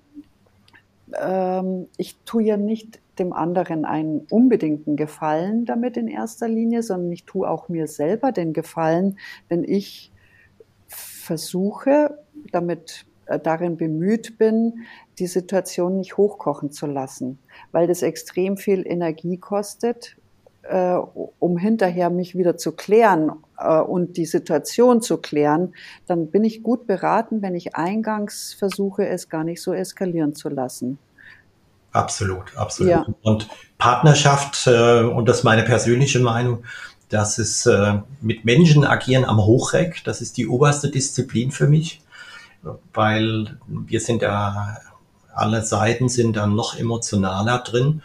ähm, 1.14 1.88
ich 1.96 2.16
tue 2.24 2.42
ja 2.44 2.56
nicht 2.56 3.00
dem 3.18 3.32
anderen 3.32 3.84
einen 3.84 4.26
unbedingten 4.30 4.96
Gefallen 4.96 5.64
damit 5.64 5.96
in 5.96 6.08
erster 6.08 6.48
Linie, 6.48 6.82
sondern 6.82 7.12
ich 7.12 7.24
tue 7.24 7.48
auch 7.48 7.68
mir 7.68 7.86
selber 7.86 8.32
den 8.32 8.52
Gefallen, 8.52 9.18
wenn 9.48 9.64
ich 9.64 10.12
versuche, 10.86 12.18
damit 12.50 13.06
äh, 13.26 13.38
darin 13.38 13.76
bemüht 13.76 14.38
bin, 14.38 14.84
die 15.18 15.26
Situation 15.26 15.96
nicht 15.96 16.16
hochkochen 16.16 16.72
zu 16.72 16.86
lassen, 16.86 17.38
weil 17.70 17.86
das 17.86 18.02
extrem 18.02 18.56
viel 18.56 18.86
Energie 18.86 19.36
kostet, 19.36 20.16
äh, 20.62 20.94
um 20.94 21.58
hinterher 21.58 22.10
mich 22.10 22.36
wieder 22.36 22.56
zu 22.56 22.72
klären 22.72 23.32
äh, 23.58 23.78
und 23.80 24.16
die 24.16 24.26
Situation 24.26 25.02
zu 25.02 25.18
klären, 25.18 25.74
dann 26.06 26.28
bin 26.28 26.44
ich 26.44 26.62
gut 26.62 26.86
beraten, 26.86 27.42
wenn 27.42 27.54
ich 27.54 27.74
eingangs 27.74 28.54
versuche, 28.54 29.06
es 29.06 29.28
gar 29.28 29.44
nicht 29.44 29.62
so 29.62 29.72
eskalieren 29.72 30.34
zu 30.34 30.48
lassen. 30.48 30.98
Absolut, 31.92 32.56
absolut. 32.56 32.90
Ja. 32.90 33.06
Und 33.22 33.48
Partnerschaft, 33.76 34.66
äh, 34.66 35.02
und 35.02 35.28
das 35.28 35.38
ist 35.38 35.44
meine 35.44 35.62
persönliche 35.62 36.20
Meinung, 36.20 36.64
das 37.08 37.38
ist 37.38 37.66
äh, 37.66 38.00
mit 38.22 38.46
Menschen 38.46 38.84
agieren 38.84 39.26
am 39.26 39.38
Hochreck, 39.38 40.02
das 40.04 40.22
ist 40.22 40.38
die 40.38 40.48
oberste 40.48 40.90
Disziplin 40.90 41.50
für 41.50 41.66
mich, 41.66 42.00
weil 42.94 43.58
wir 43.66 44.00
sind 44.00 44.22
ja, 44.22 44.78
alle 45.34 45.62
Seiten 45.62 46.08
sind 46.08 46.36
dann 46.36 46.54
noch 46.54 46.78
emotionaler 46.78 47.58
drin. 47.58 48.02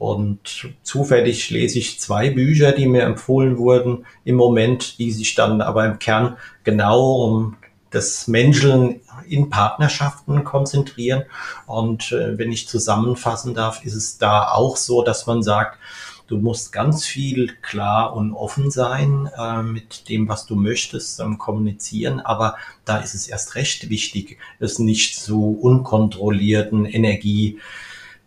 Und 0.00 0.70
zufällig 0.82 1.50
lese 1.50 1.78
ich 1.78 2.00
zwei 2.00 2.30
Bücher, 2.30 2.72
die 2.72 2.86
mir 2.86 3.02
empfohlen 3.02 3.58
wurden 3.58 4.06
im 4.24 4.34
Moment, 4.34 4.98
die 4.98 5.12
sich 5.12 5.34
dann 5.34 5.60
aber 5.60 5.84
im 5.84 5.98
Kern 5.98 6.38
genau 6.64 7.16
um 7.16 7.58
das 7.90 8.26
Menscheln 8.26 9.02
in 9.28 9.50
Partnerschaften 9.50 10.42
konzentrieren. 10.42 11.24
Und 11.66 12.12
äh, 12.12 12.38
wenn 12.38 12.50
ich 12.50 12.66
zusammenfassen 12.66 13.52
darf, 13.52 13.84
ist 13.84 13.92
es 13.92 14.16
da 14.16 14.50
auch 14.50 14.78
so, 14.78 15.02
dass 15.02 15.26
man 15.26 15.42
sagt, 15.42 15.78
du 16.28 16.38
musst 16.38 16.72
ganz 16.72 17.04
viel 17.04 17.52
klar 17.60 18.16
und 18.16 18.32
offen 18.32 18.70
sein 18.70 19.28
äh, 19.36 19.62
mit 19.62 20.08
dem, 20.08 20.30
was 20.30 20.46
du 20.46 20.56
möchtest, 20.56 21.20
ähm, 21.20 21.36
kommunizieren. 21.36 22.20
Aber 22.20 22.56
da 22.86 22.96
ist 23.00 23.12
es 23.12 23.28
erst 23.28 23.54
recht 23.54 23.90
wichtig, 23.90 24.38
es 24.60 24.78
nicht 24.78 25.20
zu 25.20 25.58
unkontrollierten 25.60 26.86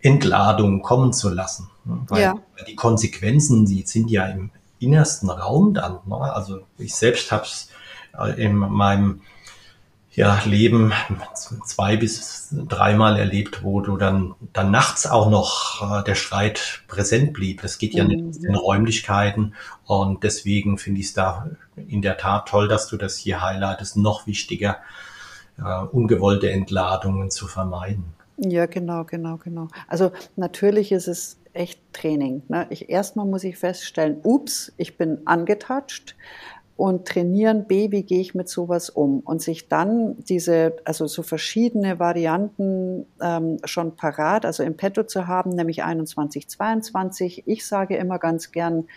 Energieentladungen 0.04 0.82
kommen 0.82 1.14
zu 1.14 1.30
lassen. 1.30 1.70
Weil 1.86 2.22
ja. 2.22 2.36
die 2.68 2.76
Konsequenzen, 2.76 3.66
die 3.66 3.84
sind 3.84 4.10
ja 4.10 4.26
im 4.28 4.52
innersten 4.80 5.30
Raum 5.30 5.74
dann. 5.74 6.00
Ne? 6.06 6.16
Also 6.16 6.62
ich 6.78 6.94
selbst 6.94 7.32
habe 7.32 7.44
es 7.44 7.70
äh, 8.18 8.42
in 8.42 8.56
meinem 8.56 9.22
ja, 10.12 10.40
Leben 10.46 10.94
zwei 11.66 11.98
bis 11.98 12.50
dreimal 12.52 13.18
erlebt, 13.18 13.64
wo 13.64 13.82
du 13.82 13.98
dann, 13.98 14.36
dann 14.54 14.70
nachts 14.70 15.08
auch 15.08 15.30
noch 15.30 15.82
äh, 15.82 16.04
der 16.04 16.16
Streit 16.16 16.84
präsent 16.88 17.34
blieb. 17.34 17.62
Das 17.62 17.80
geht 17.80 17.96
ja 17.96 18.04
mhm. 18.04 18.10
nicht 18.10 18.44
den 18.44 18.56
Räumlichkeiten 18.56 19.56
und 19.86 20.24
deswegen 20.24 20.78
finde 20.78 21.00
ich 21.00 21.08
es 21.08 21.14
da 21.14 21.48
in 21.76 22.04
der 22.04 22.18
Tat 22.18 22.48
toll, 22.48 22.68
dass 22.68 22.88
du 22.90 22.98
das 22.98 23.18
hier 23.18 23.42
highlightest. 23.42 23.98
Noch 23.98 24.28
wichtiger, 24.28 24.78
äh, 25.58 25.84
ungewollte 25.92 26.52
Entladungen 26.52 27.32
zu 27.32 27.48
vermeiden. 27.48 28.14
Ja, 28.38 28.66
genau, 28.66 29.04
genau, 29.04 29.38
genau. 29.38 29.68
Also 29.88 30.12
natürlich 30.36 30.92
ist 30.92 31.08
es 31.08 31.40
echt 31.54 31.80
Training. 31.94 32.44
Ne? 32.48 32.66
Ich, 32.72 32.90
erstmal 32.90 33.26
muss 33.26 33.44
ich 33.44 33.58
feststellen, 33.58 34.20
ups, 34.24 34.74
ich 34.78 34.98
bin 34.98 35.20
angetatscht 35.26 36.16
und 36.76 37.08
trainieren, 37.08 37.68
B, 37.68 37.92
wie 37.92 38.02
gehe 38.04 38.20
ich 38.20 38.34
mit 38.34 38.50
sowas 38.50 38.90
um? 38.90 39.20
Und 39.20 39.44
sich 39.44 39.68
dann 39.68 40.16
diese, 40.24 40.74
also 40.86 41.06
so 41.06 41.22
verschiedene 41.22 42.00
Varianten 42.00 43.06
ähm, 43.22 43.60
schon 43.64 43.96
parat, 43.96 44.44
also 44.46 44.64
im 44.64 44.76
Petto 44.76 45.04
zu 45.04 45.28
haben, 45.28 45.52
nämlich 45.52 45.84
21, 45.84 46.50
22. 46.50 47.44
Ich 47.46 47.68
sage 47.68 47.96
immer 47.98 48.18
ganz 48.18 48.52
gern 48.52 48.88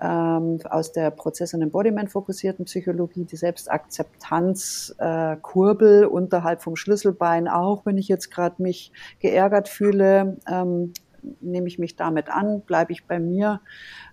ähm, 0.00 0.58
aus 0.68 0.92
der 0.92 1.10
Prozess- 1.10 1.54
und 1.54 1.62
Embodiment-fokussierten 1.62 2.66
Psychologie 2.66 3.24
die 3.24 3.36
Selbstakzeptanz-Kurbel 3.36 6.02
äh, 6.02 6.06
unterhalb 6.06 6.62
vom 6.62 6.76
Schlüsselbein, 6.76 7.48
auch 7.48 7.86
wenn 7.86 7.96
ich 7.96 8.08
jetzt 8.08 8.30
gerade 8.30 8.62
mich 8.62 8.92
geärgert 9.20 9.68
fühle, 9.68 10.36
ähm, 10.46 10.92
nehme 11.40 11.68
ich 11.68 11.78
mich 11.78 11.96
damit 11.96 12.28
an, 12.28 12.62
bleibe 12.62 12.92
ich 12.92 13.06
bei 13.06 13.20
mir, 13.20 13.60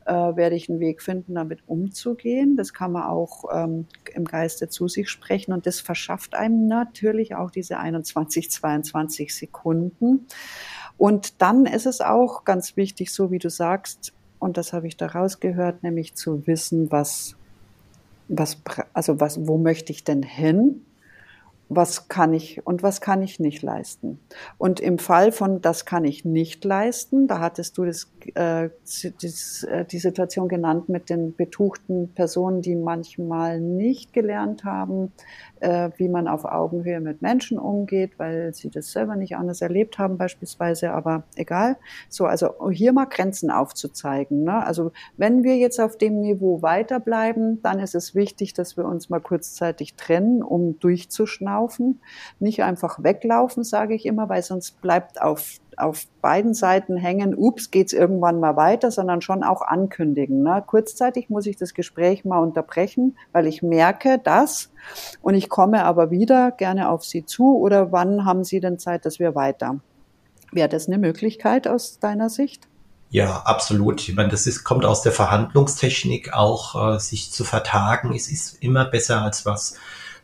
äh, 0.05 0.13
werde 0.13 0.55
ich 0.55 0.69
einen 0.69 0.79
Weg 0.79 1.01
finden, 1.01 1.35
damit 1.35 1.67
umzugehen. 1.67 2.55
Das 2.55 2.73
kann 2.73 2.91
man 2.91 3.03
auch 3.03 3.45
ähm, 3.53 3.87
im 4.13 4.25
Geiste 4.25 4.69
zu 4.69 4.87
sich 4.87 5.09
sprechen 5.09 5.53
und 5.53 5.65
das 5.65 5.79
verschafft 5.79 6.35
einem 6.35 6.67
natürlich 6.67 7.35
auch 7.35 7.51
diese 7.51 7.77
21, 7.77 8.51
22 8.51 9.35
Sekunden. 9.35 10.27
Und 10.97 11.41
dann 11.41 11.65
ist 11.65 11.85
es 11.85 12.01
auch 12.01 12.43
ganz 12.43 12.75
wichtig, 12.75 13.13
so 13.13 13.31
wie 13.31 13.39
du 13.39 13.49
sagst, 13.49 14.13
und 14.39 14.57
das 14.57 14.73
habe 14.73 14.87
ich 14.87 14.97
daraus 14.97 15.39
gehört, 15.39 15.83
nämlich 15.83 16.15
zu 16.15 16.47
wissen, 16.47 16.91
was, 16.91 17.35
was, 18.29 18.61
also 18.93 19.19
was, 19.19 19.47
wo 19.47 19.57
möchte 19.57 19.91
ich 19.91 20.03
denn 20.03 20.23
hin? 20.23 20.85
Was 21.69 22.07
kann 22.07 22.33
ich 22.33 22.65
und 22.65 22.81
was 22.81 22.99
kann 22.99 23.21
ich 23.21 23.39
nicht 23.39 23.61
leisten. 23.61 24.19
Und 24.57 24.79
im 24.79 24.97
Fall 24.97 25.31
von 25.31 25.61
das 25.61 25.85
kann 25.85 26.03
ich 26.03 26.25
nicht 26.25 26.65
leisten, 26.65 27.27
da 27.27 27.39
hattest 27.39 27.77
du 27.77 27.85
das, 27.85 28.11
äh, 28.33 28.69
das, 29.21 29.63
äh, 29.63 29.85
die 29.85 29.99
Situation 29.99 30.47
genannt 30.47 30.89
mit 30.89 31.11
den 31.11 31.35
betuchten 31.35 32.11
Personen, 32.15 32.63
die 32.63 32.75
manchmal 32.75 33.59
nicht 33.59 34.13
gelernt 34.13 34.63
haben, 34.63 35.11
äh, 35.59 35.91
wie 35.97 36.09
man 36.09 36.27
auf 36.27 36.43
Augenhöhe 36.43 37.01
mit 37.01 37.21
Menschen 37.21 37.59
umgeht, 37.59 38.17
weil 38.17 38.51
sie 38.55 38.71
das 38.71 38.91
selber 38.91 39.15
nicht 39.15 39.35
anders 39.35 39.61
erlebt 39.61 39.99
haben 39.99 40.17
beispielsweise, 40.17 40.91
aber 40.91 41.23
egal. 41.35 41.77
So, 42.09 42.25
also 42.25 42.71
hier 42.71 42.93
mal 42.93 43.05
Grenzen 43.05 43.51
aufzuzeigen. 43.51 44.43
Ne? 44.43 44.65
Also 44.65 44.91
wenn 45.17 45.43
wir 45.43 45.57
jetzt 45.57 45.79
auf 45.79 45.99
dem 45.99 46.19
Niveau 46.19 46.63
weiterbleiben, 46.63 47.61
dann 47.61 47.77
ist 47.77 47.93
es 47.93 48.15
wichtig, 48.15 48.55
dass 48.55 48.75
wir 48.75 48.85
uns 48.85 49.11
mal 49.11 49.21
kurzzeitig 49.21 49.93
trennen, 49.93 50.41
um 50.41 50.79
durchzuschnaufen. 50.79 51.58
Nicht 52.39 52.63
einfach 52.63 53.03
weglaufen, 53.03 53.63
sage 53.63 53.95
ich 53.95 54.05
immer, 54.05 54.29
weil 54.29 54.43
sonst 54.43 54.81
bleibt 54.81 55.21
auf 55.21 55.59
auf 55.79 56.07
beiden 56.21 56.53
Seiten 56.53 56.97
hängen, 56.97 57.33
ups, 57.35 57.71
geht's 57.71 57.93
irgendwann 57.93 58.39
mal 58.39 58.55
weiter, 58.55 58.91
sondern 58.91 59.21
schon 59.21 59.43
auch 59.43 59.61
ankündigen. 59.61 60.43
Ne? 60.43 60.63
Kurzzeitig 60.65 61.29
muss 61.29 61.45
ich 61.45 61.55
das 61.55 61.73
Gespräch 61.73 62.25
mal 62.25 62.39
unterbrechen, 62.39 63.17
weil 63.31 63.47
ich 63.47 63.63
merke 63.63 64.19
das 64.21 64.71
und 65.21 65.35
ich 65.35 65.49
komme 65.49 65.85
aber 65.85 66.11
wieder 66.11 66.51
gerne 66.51 66.89
auf 66.89 67.05
Sie 67.05 67.25
zu 67.25 67.57
oder 67.57 67.91
wann 67.91 68.25
haben 68.25 68.43
Sie 68.43 68.59
denn 68.59 68.77
Zeit, 68.77 69.05
dass 69.05 69.19
wir 69.19 69.35
weiter? 69.35 69.79
Wäre 70.51 70.69
das 70.69 70.87
eine 70.87 70.97
Möglichkeit 70.97 71.67
aus 71.67 71.99
deiner 71.99 72.29
Sicht? 72.29 72.67
Ja, 73.11 73.41
absolut. 73.45 74.07
Ich 74.07 74.15
meine, 74.15 74.29
das 74.29 74.45
ist, 74.45 74.63
kommt 74.63 74.85
aus 74.85 75.01
der 75.01 75.11
Verhandlungstechnik 75.11 76.33
auch, 76.33 76.95
äh, 76.95 76.99
sich 76.99 77.31
zu 77.31 77.43
vertagen. 77.43 78.13
Es 78.13 78.29
ist 78.29 78.61
immer 78.61 78.85
besser 78.85 79.23
als 79.23 79.45
was 79.47 79.77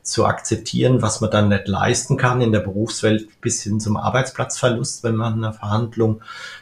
zu 0.05 0.25
akzeptieren, 0.25 1.01
was 1.01 1.19
man 1.19 1.31
dann 1.31 1.49
nicht 1.49 1.67
leisten 1.67 2.15
kann 2.15 2.39
in 2.39 2.51
der 2.51 2.59
Berufswelt 2.59 3.41
bis 3.41 3.63
hin 3.63 3.79
zum 3.79 3.97
Arbeitsplatzverlust, 3.97 5.03
wenn 5.03 5.15
man 5.15 5.43
eine 5.43 5.53
Verhandlung 5.53 6.21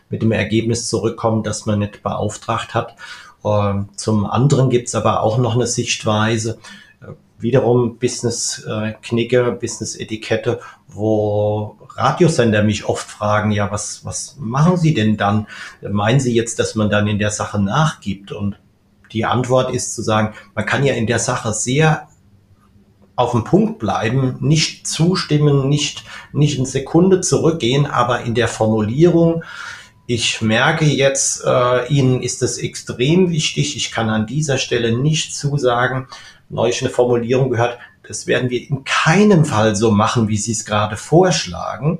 mit 0.09 0.21
dem 0.21 0.31
Ergebnis 0.31 0.87
zurückkommt, 0.87 1.45
dass 1.45 1.65
man 1.65 1.79
nicht 1.79 2.01
beauftragt 2.01 2.73
hat. 2.73 2.95
Ähm, 3.43 3.89
zum 3.97 4.25
anderen 4.25 4.69
gibt's 4.69 4.95
aber 4.95 5.21
auch 5.21 5.37
noch 5.37 5.55
eine 5.55 5.67
Sichtweise, 5.67 6.57
äh, 7.01 7.07
wiederum 7.37 7.97
Business-Knicke, 7.97 9.51
Business-Etikette, 9.51 10.61
wo 10.87 11.77
Radiosender 11.95 12.63
mich 12.63 12.85
oft 12.85 13.11
fragen, 13.11 13.51
ja, 13.51 13.69
was, 13.71 14.05
was 14.05 14.37
machen 14.39 14.77
Sie 14.77 14.93
denn 14.93 15.17
dann? 15.17 15.47
Meinen 15.81 16.21
Sie 16.21 16.33
jetzt, 16.33 16.59
dass 16.59 16.75
man 16.75 16.89
dann 16.89 17.07
in 17.07 17.19
der 17.19 17.31
Sache 17.31 17.61
nachgibt? 17.61 18.31
Und 18.31 18.57
die 19.11 19.25
Antwort 19.25 19.73
ist 19.73 19.93
zu 19.93 20.01
sagen, 20.01 20.33
man 20.55 20.65
kann 20.65 20.85
ja 20.85 20.93
in 20.93 21.07
der 21.07 21.19
Sache 21.19 21.53
sehr 21.53 22.07
auf 23.15 23.31
dem 23.31 23.43
Punkt 23.43 23.79
bleiben, 23.79 24.37
nicht 24.39 24.87
zustimmen, 24.87 25.69
nicht, 25.69 26.03
nicht 26.31 26.57
eine 26.57 26.67
Sekunde 26.67 27.21
zurückgehen, 27.21 27.85
aber 27.85 28.21
in 28.21 28.33
der 28.33 28.47
Formulierung, 28.47 29.43
ich 30.07 30.41
merke 30.41 30.85
jetzt, 30.85 31.43
äh, 31.45 31.87
Ihnen 31.87 32.21
ist 32.21 32.41
es 32.41 32.57
extrem 32.57 33.29
wichtig, 33.29 33.77
ich 33.77 33.91
kann 33.91 34.09
an 34.09 34.25
dieser 34.25 34.57
Stelle 34.57 34.97
nicht 34.97 35.35
zusagen, 35.35 36.07
neulich 36.49 36.81
eine 36.81 36.89
Formulierung 36.89 37.49
gehört, 37.49 37.77
das 38.07 38.27
werden 38.27 38.49
wir 38.49 38.67
in 38.67 38.83
keinem 38.83 39.45
Fall 39.45 39.75
so 39.75 39.91
machen, 39.91 40.27
wie 40.27 40.37
Sie 40.37 40.51
es 40.51 40.65
gerade 40.65 40.97
vorschlagen, 40.97 41.99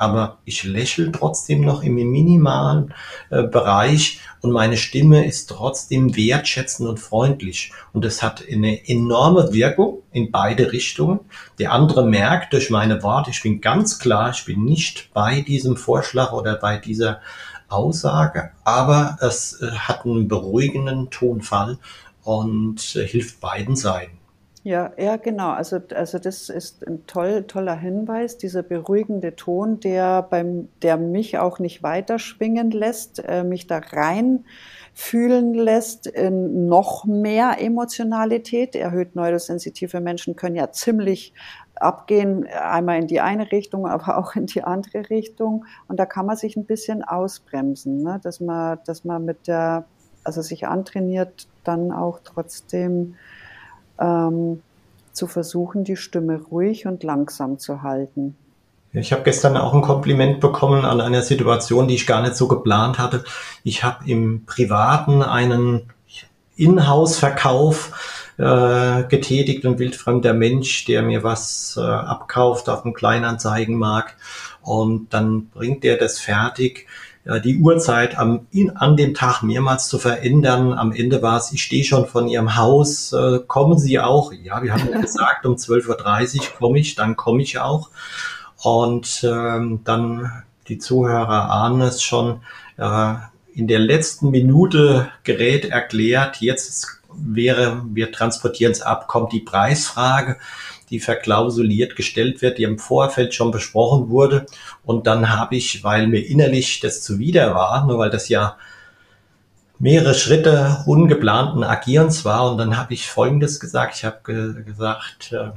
aber 0.00 0.38
ich 0.46 0.64
lächle 0.64 1.12
trotzdem 1.12 1.60
noch 1.60 1.82
im 1.82 1.94
minimalen 1.94 2.94
äh, 3.28 3.42
Bereich 3.42 4.20
und 4.40 4.50
meine 4.50 4.78
Stimme 4.78 5.26
ist 5.26 5.50
trotzdem 5.50 6.16
wertschätzend 6.16 6.88
und 6.88 6.98
freundlich. 6.98 7.70
Und 7.92 8.06
das 8.06 8.22
hat 8.22 8.42
eine 8.50 8.88
enorme 8.88 9.52
Wirkung 9.52 10.02
in 10.10 10.30
beide 10.30 10.72
Richtungen. 10.72 11.20
Der 11.58 11.72
andere 11.72 12.06
merkt 12.06 12.54
durch 12.54 12.70
meine 12.70 13.02
Worte, 13.02 13.30
ich 13.30 13.42
bin 13.42 13.60
ganz 13.60 13.98
klar, 13.98 14.30
ich 14.30 14.46
bin 14.46 14.64
nicht 14.64 15.12
bei 15.12 15.42
diesem 15.42 15.76
Vorschlag 15.76 16.32
oder 16.32 16.56
bei 16.56 16.78
dieser 16.78 17.20
Aussage, 17.68 18.52
aber 18.64 19.18
es 19.20 19.60
äh, 19.60 19.70
hat 19.70 20.06
einen 20.06 20.28
beruhigenden 20.28 21.10
Tonfall 21.10 21.76
und 22.22 22.96
äh, 22.96 23.06
hilft 23.06 23.40
beiden 23.40 23.76
Seiten. 23.76 24.19
Ja, 24.62 24.92
ja, 24.98 25.16
genau. 25.16 25.50
Also, 25.52 25.80
also 25.94 26.18
das 26.18 26.50
ist 26.50 26.86
ein 26.86 27.06
toll, 27.06 27.44
toller 27.44 27.76
Hinweis, 27.76 28.36
dieser 28.36 28.62
beruhigende 28.62 29.34
Ton, 29.34 29.80
der 29.80 30.22
beim, 30.22 30.68
der 30.82 30.98
mich 30.98 31.38
auch 31.38 31.58
nicht 31.60 31.82
weiterschwingen 31.82 32.70
lässt, 32.70 33.24
äh, 33.26 33.42
mich 33.42 33.66
da 33.66 33.78
rein 33.78 34.44
fühlen 34.92 35.54
lässt 35.54 36.06
in 36.06 36.66
noch 36.66 37.06
mehr 37.06 37.56
Emotionalität. 37.58 38.76
Erhöht 38.76 39.16
neurosensitive 39.16 40.00
Menschen 40.00 40.36
können 40.36 40.56
ja 40.56 40.70
ziemlich 40.72 41.32
abgehen, 41.76 42.46
einmal 42.46 42.98
in 42.98 43.06
die 43.06 43.20
eine 43.20 43.50
Richtung, 43.50 43.86
aber 43.86 44.18
auch 44.18 44.34
in 44.36 44.44
die 44.44 44.62
andere 44.62 45.08
Richtung. 45.08 45.64
Und 45.88 45.98
da 45.98 46.04
kann 46.04 46.26
man 46.26 46.36
sich 46.36 46.56
ein 46.56 46.66
bisschen 46.66 47.02
ausbremsen, 47.02 48.02
ne? 48.02 48.20
dass 48.22 48.40
man, 48.40 48.78
dass 48.84 49.04
man 49.06 49.24
mit 49.24 49.46
der, 49.46 49.86
also 50.22 50.42
sich 50.42 50.66
antrainiert, 50.66 51.48
dann 51.64 51.92
auch 51.92 52.20
trotzdem 52.22 53.14
ähm, 54.00 54.62
zu 55.12 55.26
versuchen, 55.26 55.84
die 55.84 55.96
Stimme 55.96 56.40
ruhig 56.50 56.86
und 56.86 57.02
langsam 57.02 57.58
zu 57.58 57.82
halten. 57.82 58.36
Ich 58.92 59.12
habe 59.12 59.22
gestern 59.22 59.56
auch 59.56 59.72
ein 59.72 59.82
Kompliment 59.82 60.40
bekommen 60.40 60.84
an 60.84 61.00
einer 61.00 61.22
Situation, 61.22 61.86
die 61.86 61.94
ich 61.94 62.06
gar 62.06 62.22
nicht 62.22 62.34
so 62.34 62.48
geplant 62.48 62.98
hatte. 62.98 63.22
Ich 63.62 63.84
habe 63.84 64.08
im 64.08 64.44
Privaten 64.46 65.22
einen 65.22 65.92
Inhouse-Verkauf 66.56 68.34
äh, 68.36 69.04
getätigt, 69.04 69.64
ein 69.64 69.78
wildfremder 69.78 70.34
Mensch, 70.34 70.86
der 70.86 71.02
mir 71.02 71.22
was 71.22 71.78
äh, 71.78 71.82
abkauft 71.82 72.68
auf 72.68 72.82
dem 72.82 72.92
Kleinanzeigenmarkt 72.92 74.16
und 74.62 75.12
dann 75.14 75.46
bringt 75.46 75.84
er 75.84 75.96
das 75.96 76.18
fertig 76.18 76.86
die 77.44 77.58
Uhrzeit 77.58 78.18
am, 78.18 78.46
in, 78.50 78.70
an 78.70 78.96
dem 78.96 79.14
Tag 79.14 79.42
mehrmals 79.42 79.88
zu 79.88 79.98
verändern. 79.98 80.72
Am 80.72 80.92
Ende 80.92 81.22
war 81.22 81.36
es, 81.36 81.52
ich 81.52 81.62
stehe 81.62 81.84
schon 81.84 82.06
von 82.06 82.28
Ihrem 82.28 82.56
Haus, 82.56 83.12
äh, 83.12 83.40
kommen 83.46 83.78
Sie 83.78 84.00
auch? 84.00 84.32
Ja, 84.32 84.62
wir 84.62 84.72
haben 84.72 84.90
gesagt, 85.02 85.44
um 85.44 85.56
12.30 85.56 86.38
Uhr 86.38 86.44
komme 86.58 86.78
ich, 86.78 86.94
dann 86.94 87.16
komme 87.16 87.42
ich 87.42 87.58
auch. 87.58 87.90
Und 88.62 89.22
ähm, 89.24 89.80
dann 89.84 90.44
die 90.68 90.78
Zuhörer 90.78 91.50
ahnen 91.50 91.82
es 91.82 92.02
schon, 92.02 92.40
äh, 92.78 93.14
in 93.52 93.66
der 93.66 93.80
letzten 93.80 94.30
Minute 94.30 95.10
gerät 95.24 95.66
erklärt, 95.66 96.36
jetzt 96.40 97.00
wäre, 97.12 97.82
wir 97.92 98.12
transportieren 98.12 98.72
es 98.72 98.80
ab, 98.80 99.08
kommt 99.08 99.32
die 99.32 99.40
Preisfrage 99.40 100.36
die 100.90 101.00
verklausuliert 101.00 101.96
gestellt 101.96 102.42
wird, 102.42 102.58
die 102.58 102.64
im 102.64 102.78
Vorfeld 102.78 103.34
schon 103.34 103.50
besprochen 103.50 104.10
wurde. 104.10 104.46
Und 104.84 105.06
dann 105.06 105.30
habe 105.30 105.56
ich, 105.56 105.84
weil 105.84 106.08
mir 106.08 106.26
innerlich 106.26 106.80
das 106.80 107.02
zuwider 107.02 107.54
war, 107.54 107.86
nur 107.86 107.98
weil 107.98 108.10
das 108.10 108.28
ja 108.28 108.56
mehrere 109.78 110.14
Schritte 110.14 110.82
ungeplanten 110.86 111.64
Agierens 111.64 112.24
war. 112.24 112.50
Und 112.50 112.58
dann 112.58 112.76
habe 112.76 112.92
ich 112.92 113.08
Folgendes 113.08 113.60
gesagt. 113.60 113.96
Ich 113.96 114.04
habe 114.04 114.18
ge 114.24 114.64
gesagt, 114.64 115.32
äh, 115.32 115.50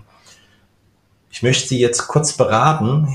ich 1.33 1.41
möchte 1.41 1.67
Sie 1.67 1.79
jetzt 1.79 2.07
kurz 2.07 2.37
beraten. 2.37 3.07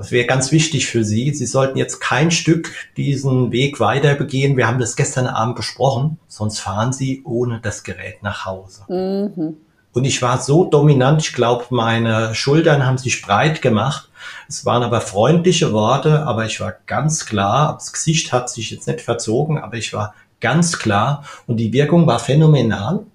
Es 0.00 0.10
wäre 0.10 0.26
ganz 0.26 0.50
wichtig 0.50 0.88
für 0.88 1.04
Sie. 1.04 1.32
Sie 1.32 1.46
sollten 1.46 1.78
jetzt 1.78 2.00
kein 2.00 2.32
Stück 2.32 2.72
diesen 2.96 3.52
Weg 3.52 3.78
weiter 3.78 4.16
begehen. 4.16 4.56
Wir 4.56 4.66
haben 4.66 4.80
das 4.80 4.96
gestern 4.96 5.28
Abend 5.28 5.54
besprochen. 5.54 6.18
Sonst 6.26 6.58
fahren 6.58 6.92
Sie 6.92 7.22
ohne 7.24 7.60
das 7.60 7.84
Gerät 7.84 8.24
nach 8.24 8.44
Hause. 8.44 8.82
Mhm. 8.88 9.56
Und 9.94 10.04
ich 10.04 10.20
war 10.22 10.38
so 10.38 10.64
dominant, 10.64 11.22
ich 11.22 11.32
glaube, 11.32 11.66
meine 11.70 12.34
Schultern 12.34 12.84
haben 12.84 12.98
sich 12.98 13.22
breit 13.22 13.62
gemacht. 13.62 14.10
Es 14.48 14.66
waren 14.66 14.82
aber 14.82 15.00
freundliche 15.00 15.72
Worte, 15.72 16.26
aber 16.26 16.44
ich 16.46 16.60
war 16.60 16.74
ganz 16.86 17.26
klar, 17.26 17.74
das 17.74 17.92
Gesicht 17.92 18.32
hat 18.32 18.50
sich 18.50 18.70
jetzt 18.70 18.88
nicht 18.88 19.00
verzogen, 19.00 19.58
aber 19.58 19.76
ich 19.76 19.92
war 19.92 20.14
ganz 20.40 20.78
klar 20.78 21.24
und 21.46 21.58
die 21.58 21.72
Wirkung 21.72 22.06
war 22.08 22.18
phänomenal. 22.18 23.06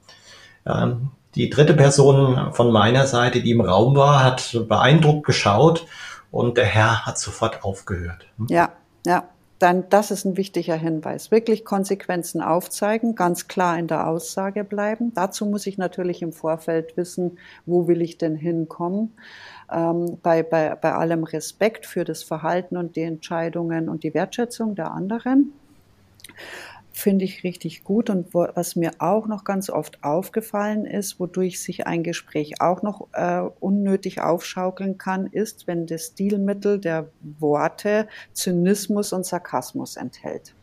Ähm, 0.65 1.09
die 1.35 1.49
dritte 1.49 1.73
Person 1.73 2.53
von 2.53 2.71
meiner 2.71 3.05
Seite, 3.05 3.41
die 3.41 3.51
im 3.51 3.61
Raum 3.61 3.95
war, 3.95 4.23
hat 4.23 4.57
beeindruckt 4.67 5.25
geschaut 5.25 5.85
und 6.31 6.57
der 6.57 6.65
Herr 6.65 7.05
hat 7.05 7.19
sofort 7.19 7.63
aufgehört. 7.63 8.25
Ja, 8.47 8.71
ja 9.05 9.25
dann 9.59 9.89
das 9.89 10.09
ist 10.09 10.25
ein 10.25 10.37
wichtiger 10.37 10.75
Hinweis. 10.75 11.31
Wirklich 11.31 11.65
Konsequenzen 11.65 12.41
aufzeigen, 12.41 13.15
ganz 13.15 13.47
klar 13.47 13.77
in 13.77 13.87
der 13.87 14.07
Aussage 14.07 14.63
bleiben. 14.63 15.13
Dazu 15.13 15.45
muss 15.45 15.67
ich 15.67 15.77
natürlich 15.77 16.21
im 16.21 16.31
Vorfeld 16.31 16.95
wissen, 16.95 17.37
wo 17.65 17.87
will 17.87 18.01
ich 18.01 18.17
denn 18.17 18.35
hinkommen. 18.35 19.13
Ähm, 19.69 20.17
bei, 20.23 20.43
bei, 20.43 20.75
bei 20.75 20.93
allem 20.93 21.25
Respekt 21.25 21.85
für 21.85 22.05
das 22.05 22.23
Verhalten 22.23 22.77
und 22.77 22.95
die 22.95 23.01
Entscheidungen 23.01 23.89
und 23.89 24.03
die 24.03 24.13
Wertschätzung 24.13 24.75
der 24.75 24.91
anderen 24.91 25.53
finde 26.99 27.25
ich 27.25 27.43
richtig 27.43 27.83
gut. 27.83 28.09
Und 28.09 28.33
wo, 28.33 28.47
was 28.53 28.75
mir 28.75 28.91
auch 28.99 29.27
noch 29.27 29.43
ganz 29.43 29.69
oft 29.69 30.03
aufgefallen 30.03 30.85
ist, 30.85 31.19
wodurch 31.19 31.61
sich 31.61 31.87
ein 31.87 32.03
Gespräch 32.03 32.61
auch 32.61 32.81
noch 32.81 33.07
äh, 33.13 33.41
unnötig 33.59 34.21
aufschaukeln 34.21 34.97
kann, 34.97 35.27
ist, 35.27 35.67
wenn 35.67 35.87
das 35.87 36.07
Stilmittel 36.07 36.79
der 36.79 37.09
Worte 37.39 38.07
Zynismus 38.33 39.13
und 39.13 39.25
Sarkasmus 39.25 39.95
enthält. 39.95 40.53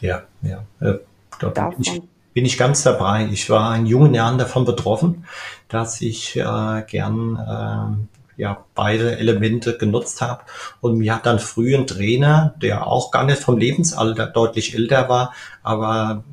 Ja, 0.00 0.22
ja. 0.42 0.64
Äh, 0.80 0.98
da 1.38 1.70
bin 1.70 1.80
ich, 1.80 2.02
bin 2.32 2.44
ich 2.44 2.58
ganz 2.58 2.82
dabei. 2.82 3.28
Ich 3.30 3.50
war 3.50 3.76
in 3.76 3.86
jungen 3.86 4.14
Jahren 4.14 4.38
davon 4.38 4.64
betroffen, 4.64 5.24
dass 5.68 6.00
ich 6.00 6.36
äh, 6.36 6.82
gern 6.86 7.36
äh, 7.36 8.17
ja 8.38 8.64
beide 8.74 9.18
Elemente 9.18 9.76
genutzt 9.76 10.22
habe. 10.22 10.44
Und 10.80 10.96
mir 10.96 11.14
hat 11.14 11.26
dann 11.26 11.40
früh 11.40 11.76
ein 11.76 11.86
Trainer, 11.86 12.54
der 12.62 12.86
auch 12.86 13.10
gar 13.10 13.24
nicht 13.24 13.42
vom 13.42 13.58
Lebensalter 13.58 14.26
deutlich 14.26 14.74
älter 14.74 15.10
war, 15.10 15.34
aber 15.62 16.24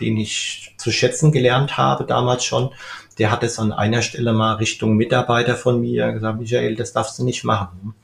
den 0.00 0.18
ich 0.18 0.74
zu 0.76 0.90
schätzen 0.90 1.32
gelernt 1.32 1.78
habe 1.78 2.04
damals 2.04 2.44
schon, 2.44 2.70
der 3.18 3.30
hat 3.30 3.44
es 3.44 3.60
an 3.60 3.72
einer 3.72 4.02
Stelle 4.02 4.32
mal 4.32 4.54
Richtung 4.54 4.96
Mitarbeiter 4.96 5.54
von 5.54 5.80
mir 5.80 6.12
gesagt, 6.12 6.40
Michael, 6.40 6.74
das 6.74 6.92
darfst 6.92 7.18
du 7.18 7.24
nicht 7.24 7.44
machen. 7.44 7.94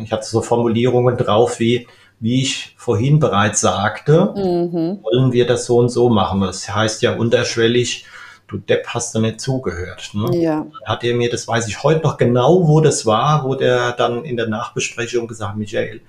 Ich 0.00 0.12
hatte 0.12 0.24
so 0.24 0.40
Formulierungen 0.40 1.16
drauf 1.16 1.58
wie, 1.58 1.88
wie 2.20 2.42
ich 2.42 2.74
vorhin 2.78 3.18
bereits 3.18 3.60
sagte, 3.60 4.32
mhm. 4.36 5.02
wollen 5.02 5.32
wir 5.32 5.46
das 5.46 5.66
so 5.66 5.78
und 5.78 5.88
so 5.88 6.08
machen. 6.08 6.40
Das 6.40 6.72
heißt 6.72 7.02
ja 7.02 7.16
unterschwellig, 7.16 8.06
du 8.48 8.58
Depp 8.58 8.86
hast 8.88 9.14
du 9.14 9.20
nicht 9.20 9.40
zugehört. 9.40 10.10
Ne? 10.14 10.36
Ja. 10.36 10.66
Hat 10.84 11.04
er 11.04 11.14
mir, 11.14 11.30
das 11.30 11.48
weiß 11.48 11.68
ich 11.68 11.82
heute 11.82 12.02
noch 12.02 12.16
genau, 12.16 12.66
wo 12.66 12.80
das 12.80 13.06
war, 13.06 13.44
wo 13.44 13.54
der 13.54 13.92
dann 13.92 14.24
in 14.24 14.36
der 14.36 14.48
Nachbesprechung 14.48 15.26
gesagt, 15.26 15.56
Michael, 15.56 16.00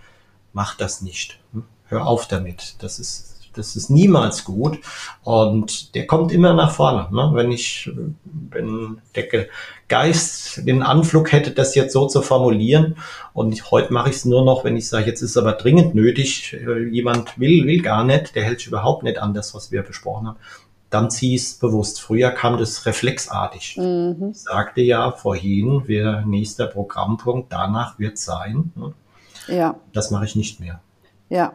mach 0.54 0.76
das 0.76 1.02
nicht. 1.02 1.40
Hm? 1.54 1.64
Hör 1.88 2.06
auf 2.06 2.28
damit. 2.28 2.76
Das 2.80 3.00
ist, 3.00 3.50
das 3.54 3.76
ist 3.76 3.90
niemals 3.90 4.44
gut. 4.44 4.80
Und 5.24 5.96
der 5.96 6.06
kommt 6.06 6.32
immer 6.32 6.54
nach 6.54 6.72
vorne. 6.72 7.08
Ne? 7.12 7.32
Wenn 7.34 7.52
ich, 7.52 7.90
wenn 8.26 9.02
der 9.16 9.48
Geist 9.88 10.68
den 10.68 10.84
Anflug 10.84 11.32
hätte, 11.32 11.52
das 11.52 11.74
jetzt 11.74 11.94
so 11.94 12.08
zu 12.08 12.22
formulieren. 12.22 12.98
Und 13.34 13.72
heute 13.72 13.94
mache 13.94 14.10
ich 14.10 14.18
es 14.18 14.26
nur 14.26 14.44
noch, 14.44 14.66
wenn 14.66 14.76
ich 14.76 14.90
sage, 14.90 15.06
jetzt 15.06 15.22
ist 15.22 15.32
es 15.32 15.38
aber 15.38 15.54
dringend 15.54 15.96
nötig, 15.96 16.54
äh, 16.54 16.84
jemand 16.90 17.40
will, 17.40 17.66
will 17.66 17.82
gar 17.82 18.04
nicht, 18.04 18.36
der 18.36 18.44
hält 18.44 18.60
sich 18.60 18.68
überhaupt 18.68 19.04
nicht 19.04 19.18
an 19.18 19.34
das, 19.34 19.56
was 19.56 19.72
wir 19.72 19.82
besprochen 19.84 20.28
haben 20.28 20.38
dann 20.90 21.10
zieh 21.10 21.36
es 21.36 21.56
bewusst. 21.56 22.02
Früher 22.02 22.32
kam 22.32 22.58
das 22.58 22.86
reflexartig. 22.86 23.78
Mhm. 23.78 24.32
Ich 24.32 24.42
sagte 24.42 24.82
ja 24.82 25.12
vorhin, 25.12 25.84
wer 25.86 26.26
nächster 26.26 26.68
Programmpunkt 26.68 27.52
danach 27.52 28.00
wird 28.00 28.18
sein. 28.18 28.72
Ne? 28.76 28.94
Ja. 29.48 29.76
Das 29.94 30.12
mache 30.12 30.26
ich 30.26 30.36
nicht 30.36 30.60
mehr. 30.60 30.80
Ja. 31.30 31.54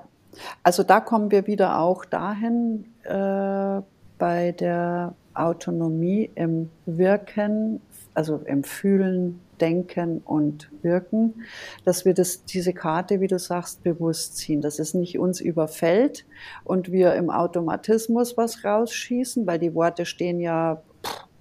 Also 0.63 0.83
da 0.83 1.01
kommen 1.01 1.31
wir 1.31 1.47
wieder 1.47 1.79
auch 1.79 2.05
dahin 2.05 2.87
äh, 3.05 3.83
bei 4.19 4.53
der 4.53 5.15
Autonomie 5.35 6.31
im 6.35 6.71
Wirken, 6.87 7.81
also 8.15 8.37
im 8.47 8.65
Fühlen, 8.65 9.41
Denken 9.61 10.19
und 10.25 10.71
Wirken, 10.83 11.45
dass 11.85 12.05
wir 12.05 12.15
das, 12.15 12.45
diese 12.45 12.73
Karte, 12.73 13.21
wie 13.21 13.29
du 13.29 13.39
sagst, 13.39 13.83
bewusst 13.83 14.37
ziehen, 14.37 14.61
dass 14.61 14.79
es 14.79 14.95
nicht 14.95 15.19
uns 15.19 15.41
überfällt 15.41 16.27
und 16.65 16.91
wir 16.91 17.15
im 17.15 17.31
Automatismus 17.31 18.37
was 18.37 18.65
rausschießen, 18.65 19.47
weil 19.47 19.59
die 19.59 19.75
Worte 19.75 20.07
stehen 20.07 20.41
ja 20.41 20.83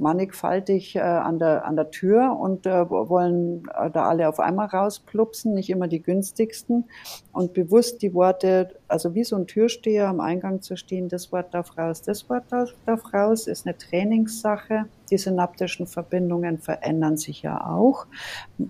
mannigfaltig 0.02 0.96
äh, 0.96 1.00
an, 1.00 1.40
der, 1.40 1.64
an 1.66 1.76
der 1.76 1.92
Tür 1.92 2.38
und 2.38 2.66
äh, 2.66 2.90
wollen 2.90 3.64
äh, 3.78 3.90
da 3.92 4.10
alle 4.10 4.28
auf 4.28 4.40
einmal 4.40 4.66
rausplupsen, 4.68 5.54
nicht 5.54 5.70
immer 5.70 5.88
die 5.88 6.02
günstigsten. 6.02 6.86
Und 7.32 7.54
bewusst 7.54 8.02
die 8.02 8.14
Worte, 8.14 8.76
also 8.88 9.14
wie 9.14 9.24
so 9.24 9.36
ein 9.36 9.48
Türsteher 9.48 10.08
am 10.08 10.20
Eingang 10.20 10.62
zu 10.62 10.76
stehen, 10.76 11.08
das 11.08 11.32
Wort 11.32 11.54
darf 11.54 11.78
raus, 11.78 12.02
das 12.02 12.30
Wort 12.30 12.46
darf, 12.50 12.70
darf 12.86 13.14
raus, 13.14 13.48
ist 13.48 13.66
eine 13.66 13.78
Trainingssache. 13.78 14.86
Die 15.12 15.18
synaptischen 15.18 15.88
Verbindungen 15.88 16.58
verändern 16.58 17.18
sich 17.18 17.44
ja 17.44 17.70
auch. 17.70 18.08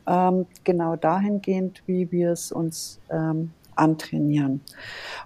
Ähm, 0.08 0.46
genau 0.64 0.96
dahingehend, 0.98 1.82
wie 1.86 2.12
wir 2.12 2.32
es 2.32 2.52
uns 2.52 3.00
ähm, 3.10 3.52
antrainieren. 3.76 4.62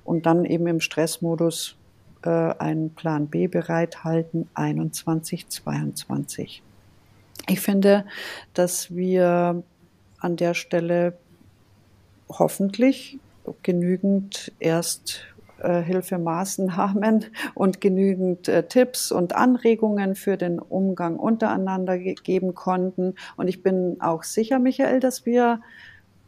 Und 0.04 0.26
dann 0.26 0.46
eben 0.46 0.68
im 0.68 0.80
Stressmodus 0.80 1.78
äh, 2.26 2.56
einen 2.60 2.92
Plan 2.92 3.28
B 3.28 3.48
bereithalten, 3.48 4.50
21, 4.54 5.48
22. 5.48 6.64
Ich 7.48 7.60
finde, 7.60 8.06
dass 8.54 8.96
wir 8.96 9.64
an 10.20 10.36
der 10.36 10.54
Stelle 10.54 11.18
hoffentlich 12.30 13.20
genügend 13.62 14.52
erst 14.60 15.22
äh, 15.60 15.84
und 17.54 17.82
genügend 17.82 18.48
äh, 18.48 18.64
Tipps 18.64 19.12
und 19.12 19.36
Anregungen 19.36 20.16
für 20.16 20.38
den 20.38 20.60
Umgang 20.60 21.18
untereinander 21.18 21.98
geben 21.98 22.56
konnten. 22.56 23.16
Und 23.38 23.48
ich 23.48 23.62
bin 23.62 23.98
auch 24.02 24.24
sicher, 24.24 24.60
Michael, 24.60 25.00
dass 25.00 25.26
wir 25.26 25.62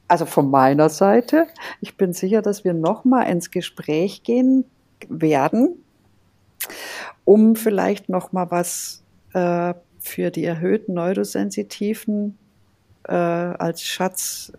also 0.08 0.26
von 0.26 0.50
meiner 0.50 0.88
Seite, 0.90 1.48
ich 1.82 1.98
bin 1.98 2.14
sicher, 2.14 2.42
dass 2.42 2.64
wir 2.64 2.74
nochmal 2.74 3.30
ins 3.30 3.52
Gespräch 3.52 4.24
gehen 4.24 4.64
werden, 5.10 5.84
um 7.26 7.56
vielleicht 7.56 8.10
nochmal 8.10 8.52
was 8.52 9.04
äh, 9.34 9.74
für 10.00 10.32
die 10.32 10.46
erhöhten 10.46 10.94
Neurosensitiven 10.94 12.38
äh, 13.08 13.14
als 13.14 13.84
Schatz 13.84 14.54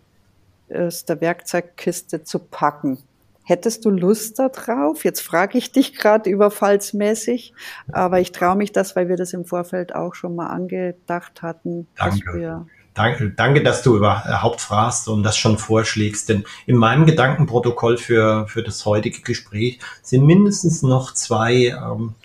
aus 0.73 1.05
der 1.05 1.21
Werkzeugkiste 1.21 2.23
zu 2.23 2.39
packen. 2.39 2.99
Hättest 3.43 3.83
du 3.83 3.89
Lust 3.89 4.37
darauf? 4.37 5.03
Jetzt 5.03 5.21
frage 5.21 5.57
ich 5.57 5.71
dich 5.71 5.95
gerade 5.95 6.29
überfallsmäßig, 6.29 7.55
aber 7.91 8.19
ich 8.19 8.31
traue 8.31 8.55
mich 8.55 8.71
das, 8.71 8.95
weil 8.95 9.09
wir 9.09 9.15
das 9.15 9.33
im 9.33 9.43
Vorfeld 9.43 9.95
auch 9.95 10.13
schon 10.13 10.35
mal 10.35 10.47
angedacht 10.47 11.41
hatten. 11.41 11.87
Danke. 11.95 12.67
Danke, 12.93 13.29
danke, 13.29 13.63
dass 13.63 13.81
du 13.81 13.95
überhaupt 13.95 14.61
fragst 14.61 15.07
und 15.07 15.23
das 15.23 15.37
schon 15.37 15.57
vorschlägst, 15.57 16.27
denn 16.27 16.43
in 16.65 16.75
meinem 16.75 17.05
Gedankenprotokoll 17.05 17.97
für, 17.97 18.47
für 18.47 18.63
das 18.63 18.85
heutige 18.85 19.21
Gespräch 19.21 19.79
sind 20.01 20.25
mindestens 20.25 20.81
noch 20.81 21.13
zwei 21.13 21.67
ähm, 21.67 22.15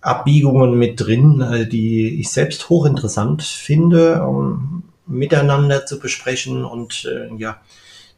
Abbiegungen 0.00 0.78
mit 0.78 1.00
drin, 1.00 1.40
äh, 1.40 1.66
die 1.66 2.20
ich 2.20 2.30
selbst 2.30 2.68
hochinteressant 2.68 3.42
finde, 3.42 4.22
um 4.24 4.82
miteinander 5.06 5.86
zu 5.86 5.98
besprechen 5.98 6.64
und 6.64 7.06
äh, 7.06 7.34
ja, 7.36 7.60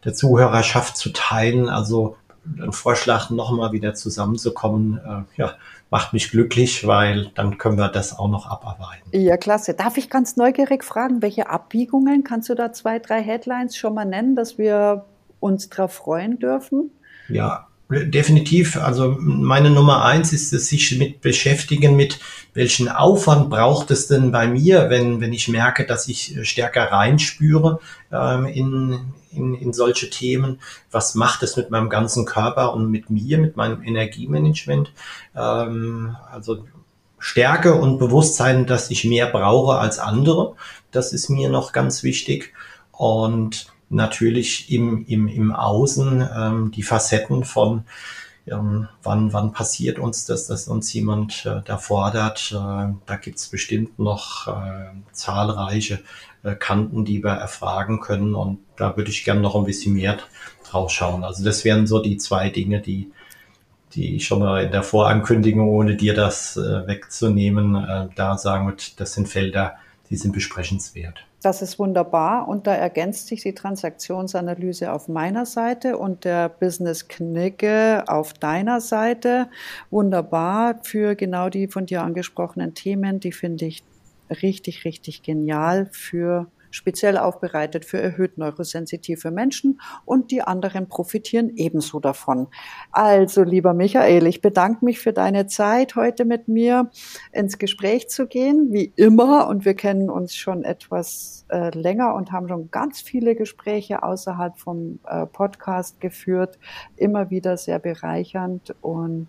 der 0.05 0.14
Zuhörerschaft 0.14 0.96
zu 0.96 1.11
teilen. 1.12 1.68
Also 1.68 2.16
ein 2.59 2.73
Vorschlag, 2.73 3.31
nochmal 3.31 3.73
wieder 3.73 3.95
zusammenzukommen, 3.95 4.99
äh, 4.99 5.41
ja, 5.41 5.55
macht 5.91 6.13
mich 6.13 6.31
glücklich, 6.31 6.87
weil 6.87 7.31
dann 7.35 7.59
können 7.59 7.77
wir 7.77 7.89
das 7.89 8.19
auch 8.19 8.29
noch 8.29 8.47
abarbeiten. 8.47 9.11
Ja, 9.13 9.37
klasse. 9.37 9.75
Darf 9.75 9.97
ich 9.97 10.09
ganz 10.09 10.37
neugierig 10.37 10.85
fragen, 10.85 11.23
welche 11.23 11.51
Abbiegungen 11.51 12.25
kannst 12.25 12.49
du 12.49 12.55
da 12.55 12.73
zwei, 12.73 12.99
drei 12.99 13.23
Headlines 13.23 13.77
schon 13.77 13.95
mal 13.95 14.05
nennen, 14.05 14.37
dass 14.37 14.59
wir 14.59 15.05
uns 15.41 15.69
darauf 15.69 15.93
freuen 15.93 16.39
dürfen? 16.39 16.91
Ja, 17.29 17.67
definitiv. 17.90 18.76
Also 18.76 19.16
meine 19.18 19.70
Nummer 19.70 20.05
eins 20.05 20.33
ist 20.33 20.53
es, 20.53 20.68
sich 20.68 20.96
mit 20.98 21.20
beschäftigen 21.20 21.96
mit 21.96 22.20
welchen 22.55 22.88
Aufwand 22.88 23.50
braucht 23.50 23.90
es 23.90 24.07
denn 24.07 24.33
bei 24.33 24.46
mir, 24.46 24.90
wenn, 24.90 25.20
wenn 25.20 25.33
ich 25.33 25.48
merke, 25.48 25.87
dass 25.87 26.09
ich 26.09 26.37
stärker 26.42 26.90
reinspüre 26.92 27.81
ähm, 28.12 28.46
in, 28.46 29.12
in, 29.33 29.55
in 29.55 29.72
solche 29.72 30.11
Themen. 30.11 30.61
Was 30.90 31.14
macht 31.14 31.42
es 31.42 31.57
mit 31.57 31.70
meinem 31.70 31.88
ganzen 31.88 32.24
Körper 32.24 32.74
und 32.74 32.90
mit 32.90 33.11
mir, 33.11 33.38
mit 33.38 33.57
meinem 33.57 33.83
Energiemanagement? 33.83 34.92
Ähm, 35.37 36.16
also 36.31 36.64
Stärke 37.18 37.74
und 37.74 37.98
Bewusstsein, 37.98 38.66
dass 38.66 38.90
ich 38.90 39.05
mehr 39.05 39.26
brauche 39.26 39.79
als 39.79 39.98
andere. 39.98 40.55
Das 40.90 41.12
ist 41.12 41.29
mir 41.29 41.50
noch 41.50 41.72
ganz 41.72 42.03
wichtig. 42.03 42.53
Und 42.92 43.66
natürlich 43.90 44.72
im, 44.72 45.05
im, 45.07 45.29
im 45.29 45.53
Außen 45.53 46.26
ähm, 46.35 46.70
die 46.70 46.83
Facetten 46.83 47.44
von 47.44 47.85
ähm, 48.46 48.88
wann, 49.03 49.33
wann 49.33 49.53
passiert 49.53 49.98
uns 49.98 50.24
das, 50.24 50.46
dass 50.46 50.68
uns 50.68 50.92
jemand 50.92 51.44
äh, 51.46 51.61
da 51.64 51.76
fordert. 51.76 52.53
Äh, 52.53 52.94
da 53.07 53.16
gibt's 53.20 53.48
bestimmt 53.48 53.98
noch 53.98 54.48
äh, 54.48 54.90
zahlreiche 55.12 56.00
äh, 56.42 56.55
Kanten, 56.55 57.05
die 57.05 57.22
wir 57.22 57.33
erfragen 57.33 58.00
können. 58.00 58.35
Und 58.35 58.61
da 58.76 58.96
würde 58.96 59.11
ich 59.11 59.24
gerne 59.24 59.40
noch 59.40 59.57
ein 59.57 59.64
bisschen 59.64 59.94
mehr 59.94 60.18
drauf 60.68 60.90
schauen. 60.90 61.24
Also 61.24 61.44
das 61.44 61.64
wären 61.64 61.87
so 61.87 62.00
die 62.00 62.16
zwei 62.16 62.48
Dinge, 62.50 62.81
die, 62.81 63.12
die 63.92 64.16
ich 64.16 64.26
schon 64.26 64.40
mal 64.40 64.64
in 64.64 64.72
der 64.72 64.83
Vorankündigung, 64.83 65.68
ohne 65.68 65.96
dir 65.96 66.14
das 66.14 66.57
äh, 66.57 66.87
wegzunehmen, 66.87 67.74
äh, 67.74 68.09
da 68.14 68.38
sagen 68.38 68.66
würde, 68.66 68.83
das 68.96 69.14
sind 69.14 69.29
Felder, 69.29 69.76
die 70.09 70.16
sind 70.16 70.33
besprechenswert. 70.33 71.26
Das 71.42 71.62
ist 71.62 71.79
wunderbar 71.79 72.48
und 72.48 72.66
da 72.66 72.74
ergänzt 72.74 73.29
sich 73.29 73.42
die 73.42 73.55
Transaktionsanalyse 73.55 74.92
auf 74.92 75.09
meiner 75.09 75.46
Seite 75.46 75.96
und 75.96 76.24
der 76.26 76.50
Business 76.50 77.09
Knigge 77.09 78.05
auf 78.09 78.35
deiner 78.35 78.83
Seite. 78.83 79.48
Wunderbar 79.90 80.81
für 80.83 81.14
genau 81.14 81.48
die 81.48 81.66
von 81.66 81.87
dir 81.87 82.03
angesprochenen 82.03 82.74
Themen, 82.74 83.20
die 83.20 83.33
finde 83.33 83.64
ich 83.64 83.83
richtig, 84.42 84.85
richtig 84.85 85.22
genial 85.22 85.88
für 85.90 86.46
speziell 86.71 87.19
aufbereitet 87.19 87.85
für 87.85 88.01
erhöht 88.01 88.39
neurosensitive 88.39 89.31
Menschen 89.31 89.81
und 90.05 90.31
die 90.31 90.43
anderen 90.43 90.89
profitieren 90.89 91.51
ebenso 91.57 92.01
davon. 92.01 92.49
Also, 92.93 93.43
lieber 93.43 93.75
Michael, 93.75 94.27
ich 94.27 94.41
bedanke 94.41 94.85
mich 94.85 95.01
für 95.01 95.13
deine 95.13 95.47
Zeit, 95.47 95.97
heute 95.97 96.25
mit 96.25 96.49
mir 96.49 96.91
ins 97.33 97.59
Gespräch 97.59 98.09
zu 98.09 98.27
gehen, 98.27 98.69
wie 98.71 98.93
immer. 98.97 99.49
Und 99.49 99.65
wir 99.65 99.75
kennen 99.75 100.11
uns 100.11 100.35
schon 100.35 100.65
etwas 100.65 101.45
äh, 101.49 101.71
länger 101.77 102.15
und 102.15 102.33
haben 102.33 102.49
schon 102.49 102.71
ganz 102.71 103.01
viele 103.01 103.35
Gespräche 103.35 104.03
außerhalb 104.03 104.59
vom 104.59 105.01
äh, 105.07 105.27
Podcast 105.27 106.01
geführt. 106.01 106.59
Immer 106.97 107.31
wieder 107.31 107.57
sehr 107.57 107.79
bereichernd 107.79 108.75
und 108.81 109.29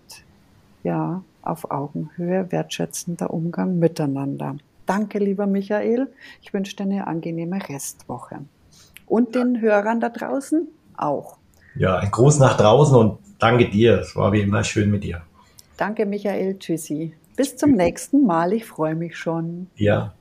ja, 0.83 1.23
auf 1.41 1.69
Augenhöhe 1.71 2.51
wertschätzender 2.51 3.31
Umgang 3.31 3.79
miteinander. 3.79 4.57
Danke, 4.91 5.19
lieber 5.19 5.47
Michael. 5.47 6.09
Ich 6.41 6.53
wünsche 6.53 6.75
dir 6.75 6.83
eine 6.83 7.07
angenehme 7.07 7.57
Restwoche. 7.69 8.39
Und 9.07 9.35
den 9.35 9.61
Hörern 9.61 10.01
da 10.01 10.09
draußen 10.09 10.67
auch. 10.97 11.37
Ja, 11.75 11.95
ein 11.95 12.11
Gruß 12.11 12.39
nach 12.39 12.57
draußen 12.57 12.97
und 12.97 13.19
danke 13.39 13.69
dir. 13.69 14.01
Es 14.01 14.17
war 14.17 14.33
wie 14.33 14.41
immer 14.41 14.65
schön 14.65 14.91
mit 14.91 15.05
dir. 15.05 15.21
Danke, 15.77 16.05
Michael. 16.05 16.59
Tschüssi. 16.59 17.13
Bis 17.37 17.55
zum 17.55 17.71
nächsten 17.71 18.25
Mal. 18.25 18.51
Ich 18.51 18.65
freue 18.65 18.95
mich 18.95 19.15
schon. 19.15 19.67
Ja. 19.77 20.13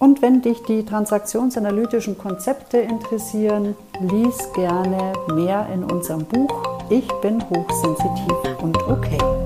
Und 0.00 0.20
wenn 0.20 0.42
dich 0.42 0.60
die 0.64 0.84
transaktionsanalytischen 0.84 2.18
Konzepte 2.18 2.78
interessieren, 2.78 3.76
lies 4.00 4.52
gerne 4.52 5.12
mehr 5.32 5.68
in 5.72 5.84
unserem 5.84 6.24
Buch 6.24 6.82
Ich 6.90 7.06
bin 7.20 7.40
hochsensitiv 7.50 8.62
und 8.62 8.76
okay. 8.88 9.37